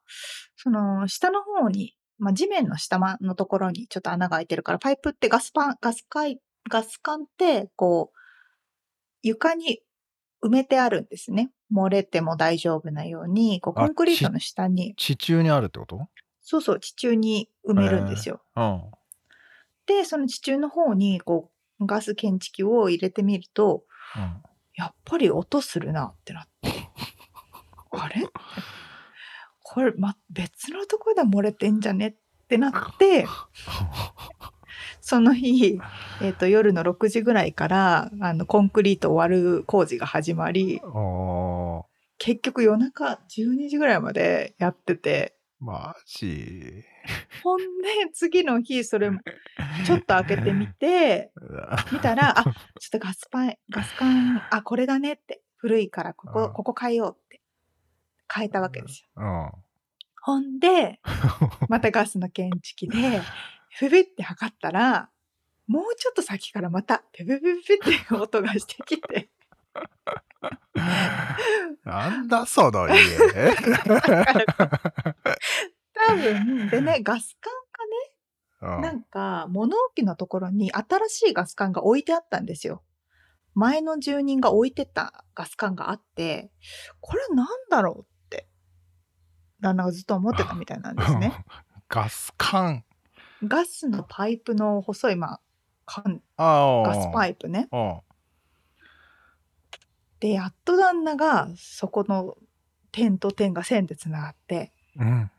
[0.56, 6.36] その、下の方に、まあ、地面の下のところにちょっと穴が開いてるから、パイプってガスパン、ガス管、
[6.68, 8.18] ガス管って、こう、
[9.22, 9.80] 床に
[10.42, 11.50] 埋めてあるんですね。
[11.72, 16.08] 漏れても大丈夫なように、こう、あコンクリートの下に、地中にあるってこと？
[16.40, 18.40] そうそう、地中に埋めるんですよ。
[18.54, 18.82] うん。
[19.86, 21.50] で、その地中の方に、こ
[21.80, 23.84] う、ガス検知器を入れてみると、
[24.16, 24.42] うん。
[24.74, 26.70] やっぱり音するなってなって。
[27.90, 28.22] あれ？
[29.76, 33.26] これ、ま、別のところで漏れてんじゃねってなって、
[35.02, 35.78] その日、
[36.22, 40.80] えっ、と、夜の6時ぐらいから、あの、コンクリートを割る工事が始まり。
[42.16, 46.82] 結局夜中12時ぐらいまでやってて、マジ？
[47.44, 47.66] ほんで、
[48.14, 49.10] 次の日、それ、
[49.84, 51.32] ちょっと開けてみて、
[51.92, 52.54] 見たら、あ、ちょっ
[52.92, 57.42] とガスパイ、ガス管、あ、これだねって、古いから、ここ、うんここ変えようって、
[58.34, 59.65] 変えたわけですよ。
[60.26, 60.34] うん。
[60.34, 61.00] ほんで、
[61.68, 63.22] またガスの検知器で、
[63.78, 65.10] フビって測ったら、
[65.66, 69.30] もうちょっと先からまた、ペペペペペって音がしてきて、
[71.84, 72.96] なんだその家。
[75.92, 77.52] 多分、でね、ガス管
[78.60, 82.82] うんがね、なんか、物置のところに新しいガス管が置いてあったんですよ。
[83.54, 86.50] 前の住人が置いてたガス管があって、
[87.00, 88.15] これなんだろうって、
[89.66, 91.44] 旦那がずっと思ってたみたいなんですね。
[91.88, 92.84] ガス管。
[93.42, 95.40] ガスのパイプの細い、まあ、
[95.84, 96.22] 管。
[96.36, 97.68] ガスパイプね。
[97.72, 98.00] うん。
[100.20, 102.36] で、やっと旦那がそこの
[102.92, 105.30] 点と点が線でつながって、うん。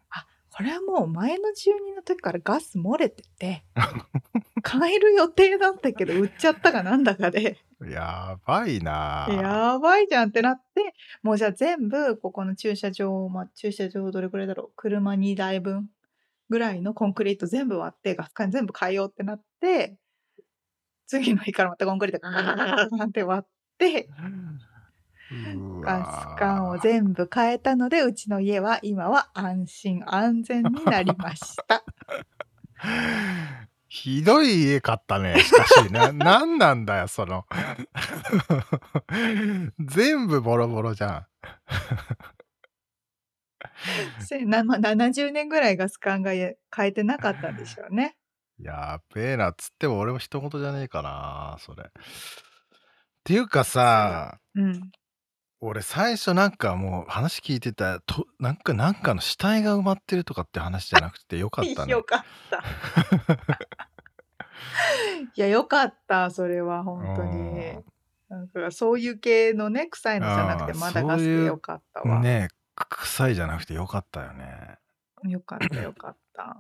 [0.58, 3.64] これはもう前の住人の時からガス漏れてて、
[4.68, 9.28] 変える予定だったけど売っちゃったかなんだかで、やばいな。
[9.30, 14.72] やばいじゃんってなって、もうじゃあ全部ここの駐車場、まあ、駐車場どれくらいだろう？
[14.76, 15.92] 車2台分
[16.50, 20.00] ぐらいのコンクリート全部割ってガス管全部変えようってなって、
[21.06, 24.12] 次の日からまたコンクリートガガガガガガって割って、う
[25.82, 31.84] ガわス管を全部変えたので、うちの家は今は安心安全になりました。
[33.90, 35.40] ひどい家買ったね。
[35.40, 37.46] しかし、な、 なんなんだよ、その。
[39.80, 41.28] 全部ボロボロじゃん。
[44.20, 48.18] せなまあ、70年ぐらいガス管が変えてなかったんでしょうね。
[48.60, 51.84] やっべえな、つっても俺も一言じゃねえかな、それ。
[51.84, 51.88] っ
[53.24, 54.92] ていうかさ、うん。
[55.60, 61.92] 俺最初なんかもう話聞いてた、と、なんか、なんかの死体が埋まってるとかって話じゃなくてよかったね。
[61.94, 62.64] よかった。
[65.36, 67.84] いや、よかった、それは本当に。
[68.30, 72.20] なんかそういう系のね、臭いのじゃなくて、まだガスでよかったわ。
[72.20, 74.78] ねえ、く臭いじゃなくてよかったよね。
[75.24, 76.58] よかった、よかった。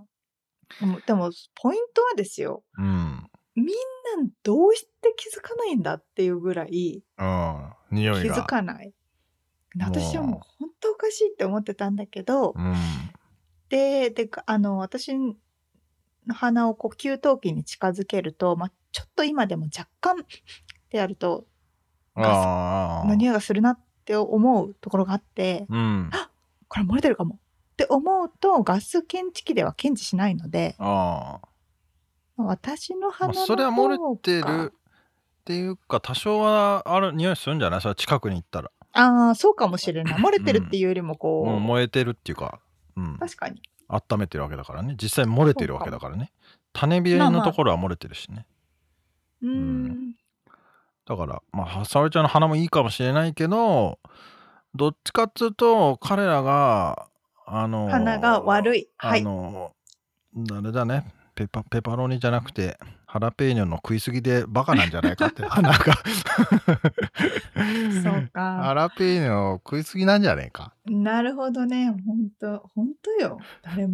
[0.79, 2.63] でも、でもポイントはですよ。
[2.77, 3.29] うん。
[3.55, 3.75] みん
[4.23, 7.73] などうして気づかないんだっていうぐらいうん。
[7.91, 8.37] 匂気いが。
[8.37, 8.93] づかない。
[9.79, 12.73] 私はもう本当おかしいって思ってたんだけど、うん。
[13.69, 15.35] で、で、あの、私の
[16.29, 20.23] 鼻をこう給湯器に近づけると、まあ、ちょっと今でも若干っ
[20.89, 21.45] てやると、
[22.15, 23.07] ああ。
[23.07, 26.09] の匂いがするなって思うところがあって、うん。
[26.67, 31.47] これ漏れてるかもって思うと、ガス検知器では検知しないので、ああ。
[32.37, 37.81] 私のまあ、鼻の方が、それは漏れてるっていうか、多少はある匂いするんじゃない？
[37.81, 38.71] それは近くに行ったら。
[38.93, 40.19] ああ、そうかもしれない。
[40.21, 42.59] 漏れてるっていうよりもこう、もう燃えてるっていうか、
[42.95, 43.17] うん。
[43.17, 43.61] 確かに。
[43.89, 44.95] 温めてるわけだからね。
[45.01, 46.31] 実際漏れてるわけだからね。
[46.73, 48.45] 種火のところは漏れてるしね。
[49.41, 50.13] うーん。
[51.05, 53.97] だから、まあ、沙織ちゃんの鼻もいいかもしれないけど、
[54.75, 57.07] どっちかっつうと、彼らが、
[57.45, 58.89] あの、鼻が悪い。
[58.97, 59.23] はあい。
[59.23, 59.71] の、
[60.51, 61.05] あれだね、
[61.37, 65.77] ペパペパロニじゃなくて、ハラペーニョの食いすぎでバカなんじゃないかって、 鼻が。
[68.01, 68.73] そうハか。
[68.73, 70.73] ラペーニョ食いすぎなんじゃねえか。
[70.87, 71.91] なるほどね。
[71.91, 71.97] 本
[72.39, 73.37] 当本当よ。
[73.61, 73.93] 誰も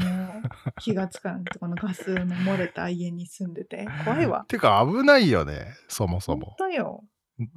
[0.80, 1.44] 気がつかない。
[1.60, 3.86] このガスの漏れた家に住んでて。
[4.06, 4.46] 怖いわ。
[4.48, 6.56] てか危ないよね、そもそ本も。
[6.58, 7.04] 当よ。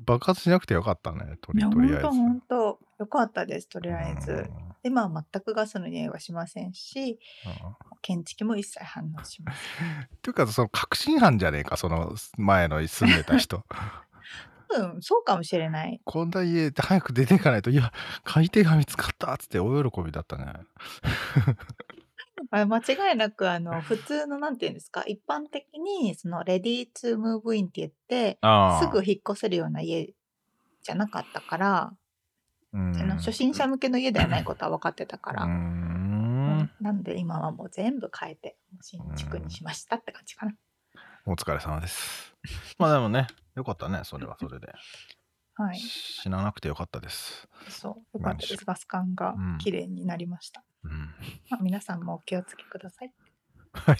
[0.05, 2.07] 爆発しなくてよかったね、とりとりあえず。
[2.09, 3.69] 本当本当よかったです。
[3.69, 4.33] とりあえず。
[4.33, 9.89] うん今は全くガスの匂いはしませんし、うん検知器も一切反応しません。
[10.07, 13.65] っていうか、その確信犯じゃねえか、その前の住んでた人。
[14.69, 16.01] うん、そうかもしれない。
[16.05, 17.93] こんな家で早く出ていかないと、いや、
[18.23, 20.53] 買い手が見つかったっつって大喜びだったね。
[22.53, 30.15] あ間違いなく、あの、普通の、なんていうんですか、一般的に、その、レディートゥムーブインって言って、あすぐ引っ越せるような家
[30.83, 31.99] じゃなかったから、うん
[32.77, 40.55] あの初心者向けの家ではないことは分かってたから、なので今はもう全部変えて、新築にしましたって感じかな。
[41.25, 42.35] お疲れ様です。
[42.79, 44.73] まあでもね、よかったね、それはそれで。
[45.59, 45.79] はい。
[45.79, 47.49] 死ななくてよかったです。
[47.69, 48.19] そう。
[48.19, 48.65] よかったです。
[48.67, 50.63] ガス管がうん綺麗になりました。
[50.85, 51.15] うん。
[51.49, 53.13] まあ、皆さんもお気をつけください。
[53.73, 53.99] はい。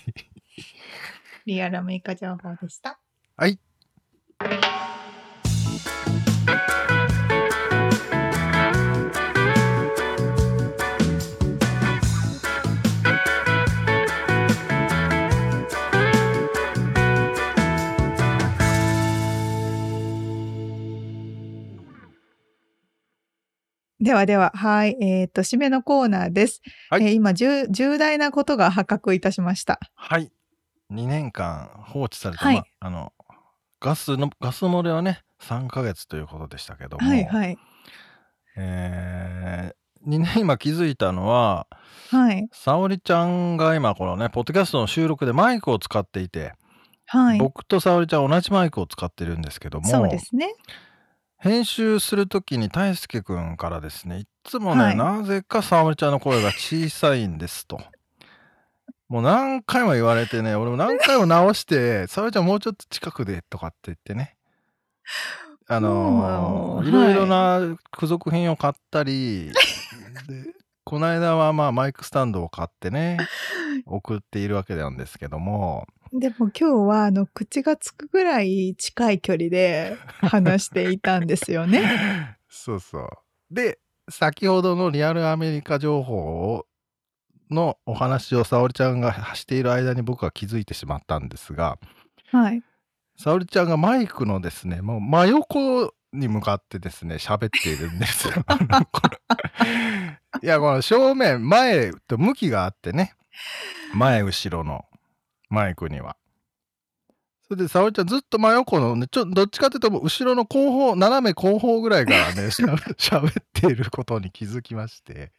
[1.47, 3.01] リアルアメリカ情報でした。
[3.37, 3.59] はい。
[24.07, 24.97] ではでは、はい。
[25.01, 26.63] えっ、と、締めのコーナーです。
[26.91, 29.81] はいえー今重、重大なことが発覚いたしました。
[29.97, 30.31] はい。
[30.93, 33.13] 2年間放置された、はいまあ、あの、
[33.81, 37.59] ガスの、ガス漏れはね、3ヶ月ということでしたけども、はい、はい。
[38.57, 41.67] えー、2年今気づいたのは、
[42.13, 42.49] はい。
[42.53, 46.53] 沙織ちゃんが今このね、ポッドキャストの収録でマイクを使っていて、
[47.07, 47.39] はい。
[47.39, 50.55] 僕と沙織ちゃん同じマイクを使ってるんですけども、そうですね。
[51.47, 54.97] 編集するときに大輔くんからですねいっつもね、はい。
[54.97, 57.81] なぜか沙織ちゃんの声が小さいんですと。
[59.09, 64.37] もう何回も言われてね俺も何回も直して「沙織ちゃんもうちょっと近くで」とかって言ってね。
[65.69, 67.61] あのいろいろな
[67.93, 69.51] 付属品を買ったり、
[70.29, 73.19] でこの間はまあマイクスタンドを買ってね
[73.85, 82.39] 送っているわけなんですけどもでも今日は、あの、口がつくぐらい近い距離で話していたんですよね。
[82.49, 83.09] そうそう。
[83.51, 83.79] で、
[84.09, 86.17] 先ほどのリアルアメリカ情報
[86.55, 86.67] を
[87.51, 91.79] のお話を沙織ちゃんがしている間に僕は気づいてしまったんですが、
[92.33, 92.63] はい。
[93.17, 98.35] 沙織ちゃんがマイクのですね、もう真横に向かってですね、喋っているんですよ。
[100.43, 103.15] いや、この正面、前と向きがあってね、
[103.95, 104.85] 前後ろの
[105.49, 106.17] マイクには。
[107.49, 115.33] それで、沙織ちゃんずっと真横のね、ちょどっちかっていうともう後ろの後方、斜め後方ぐらいからね、 しゃべ喋っていることに気づきまして、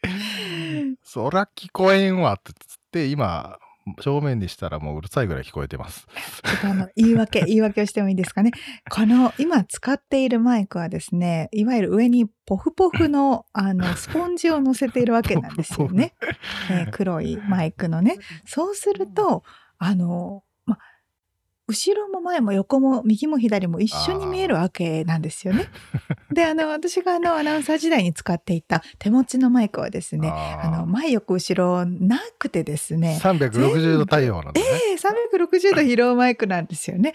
[1.03, 3.59] そら聞こえんわってつって、今、
[4.01, 6.07] 正面にしたらもううるさいぐらい聞こえてます。
[6.43, 8.51] ちょっとあの、言い訳、 言い訳をしてもいいですかね。
[8.89, 16.13] この、今使っているマイクはですね、いわゆる上にポフポフの、 あの、スポンジを乗せているわけなんですよね。
[16.69, 18.17] えー黒いマイクのね。
[18.45, 19.43] そうすると、
[19.77, 20.77] あの、ま、
[21.67, 25.67] 後ろも前も横も右も左も一緒に見えるわけなんですよね。
[26.31, 34.61] で、あの、私があの、アナウンサー時代に使っていた手持ちのマイクはですね、あの、あ前横後ろなくてですね、ー360度対応なんだね。
[34.61, 37.13] ええ360度疲労マイクなんですよね。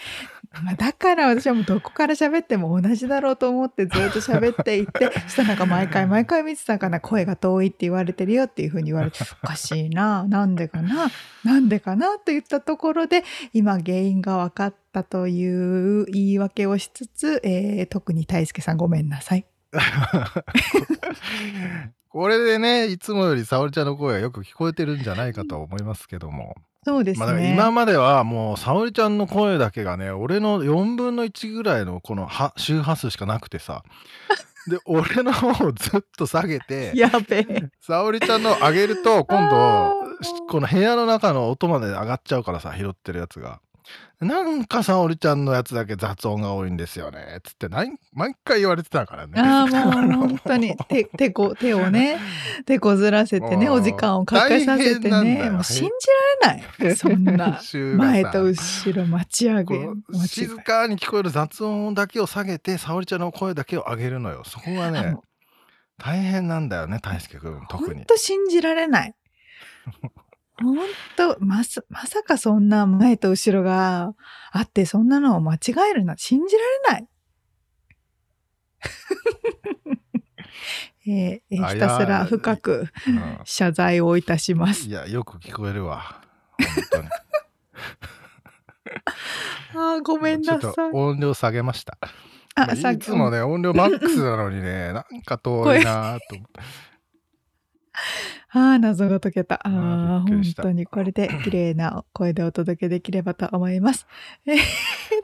[0.60, 11.10] まあ、だから私はもうどこから喋っても同じだろうと思ってずっと喋っていって、 そしたらなんか毎回毎回見てたから声が遠いって言われてるよっていうふうに言われて、 おかしいな、なんでかな、
[11.44, 19.46] なんでかなと言ったところで、今原因が分かったという言い訳をしつつ、えー特に大輔さんごめんなさい。
[22.08, 26.54] これでね、いつもより沙織ちゃんの声がよく聞こえてるんじゃないかと思いますけども。
[26.84, 27.40] そうですまあ。
[27.40, 33.84] 今まではもう沙織ちゃんの声だけがね俺の4分の1ぐらいのこのは周波数しかなくてさ
[34.68, 37.70] で俺の方をずっと下げてやべえ。
[37.80, 39.50] 沙織ちゃんの上げると今あ
[39.90, 43.60] 度この部屋の中の音まで上がっちゃうからさ拾ってるやつが。
[44.20, 47.90] なんか沙織ちゃんのやつだけ雑音が多いんですよねつって毎
[48.44, 49.40] 回言われてたからね。
[49.40, 49.66] ああ、
[50.06, 52.18] もう本当に手、手こ、手をね、
[52.66, 55.88] 手こずらせてね、お時間をかけさせてね、もう信
[56.40, 56.96] じられない。
[56.96, 57.60] そんな、
[57.96, 59.88] 前と後ろ待ち上げ、
[60.26, 65.16] 静かに聞こえる雑音だけを下げて沙織ちゃんの声だけを上げるのよそこがね
[65.98, 69.14] 大変なんだよね大輔君特に本当信じられない。
[70.62, 70.78] 本
[71.16, 74.14] 当まさ、まさかそんな前と後ろが
[74.52, 75.58] あって、そんなのを間違
[75.90, 76.62] えるな信じら
[76.94, 77.08] れない。
[81.06, 84.92] えーひたすら深くうん謝罪をいたしますい。
[84.92, 86.22] やよく聞こえるわ
[89.74, 90.96] あーごめんなちょっさいと。
[90.96, 91.98] 音量下げました
[92.54, 96.60] あ、まあさっきいつもね 音量マックスなのにねなんか遠いなと思って
[98.54, 99.54] ああ、謎が解けた。
[99.66, 104.06] ああ本当にこれで綺麗な声でお届けできればと思います。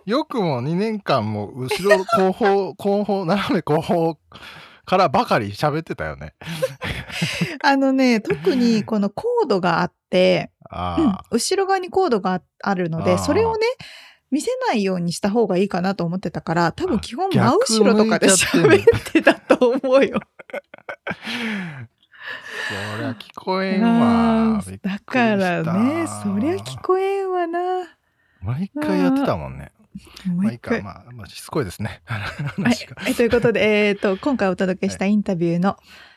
[0.07, 4.19] よくも2年間も後ろ後方後方斜め後方
[4.87, 6.33] からばかり喋ってたよね
[7.63, 13.67] あのね、特にこのコードがあって、うんあ後ろ側にコードがああるので、それをね、
[14.31, 20.21] 見せないようにした方がいいかなと思ってたから、多分基本あ真後ろとかで喋ってたと思うよ。
[22.71, 27.87] あそりゃ聞こえんあわーだからね、そりゃ聞こえんわな。
[28.43, 29.73] 毎回やってたもんね
[30.27, 30.83] もう一回。
[30.83, 32.03] まあ、まあ、しつこいですね。
[32.07, 32.19] は
[33.09, 35.77] いということで、えー、と今回お届けしたインタビューの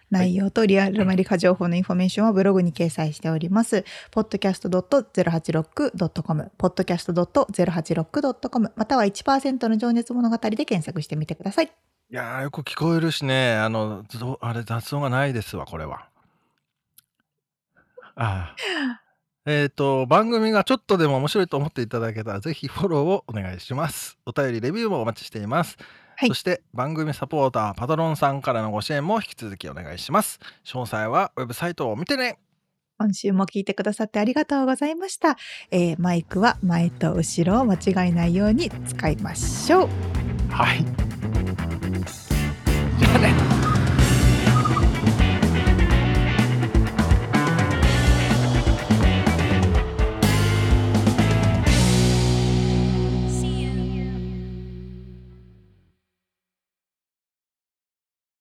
[0.10, 3.86] 内容とリアルマリカ情報のインフォメーションはブログに掲載しております。
[4.12, 11.72] podcast.086.com、podcast.086.com、または1%の情熱物語で検索してみてください。
[12.12, 16.10] いやー、よく聞こえるしね、あの、ぞあれ、雑音がないですわ、これは。
[18.16, 18.56] ああ。
[19.46, 24.18] えっ、と、番組がちょっとでも面白いと思っていただけたら、ぜひフォローをお願いします。
[24.26, 25.78] お便り、レビューもお待ちしています。
[26.18, 30.42] はいそして、番組サポーター、パトロンさんからのご支援も引き続きお願いします。
[30.66, 32.38] 詳細はウェブサイトを見てね
[33.00, 35.38] 今週も聞いてくださってありがとうございました。
[35.72, 39.90] えーマイクは前と後ろを間違えないように使いましょう。
[40.52, 41.11] はい。
[43.02, 43.51] planet.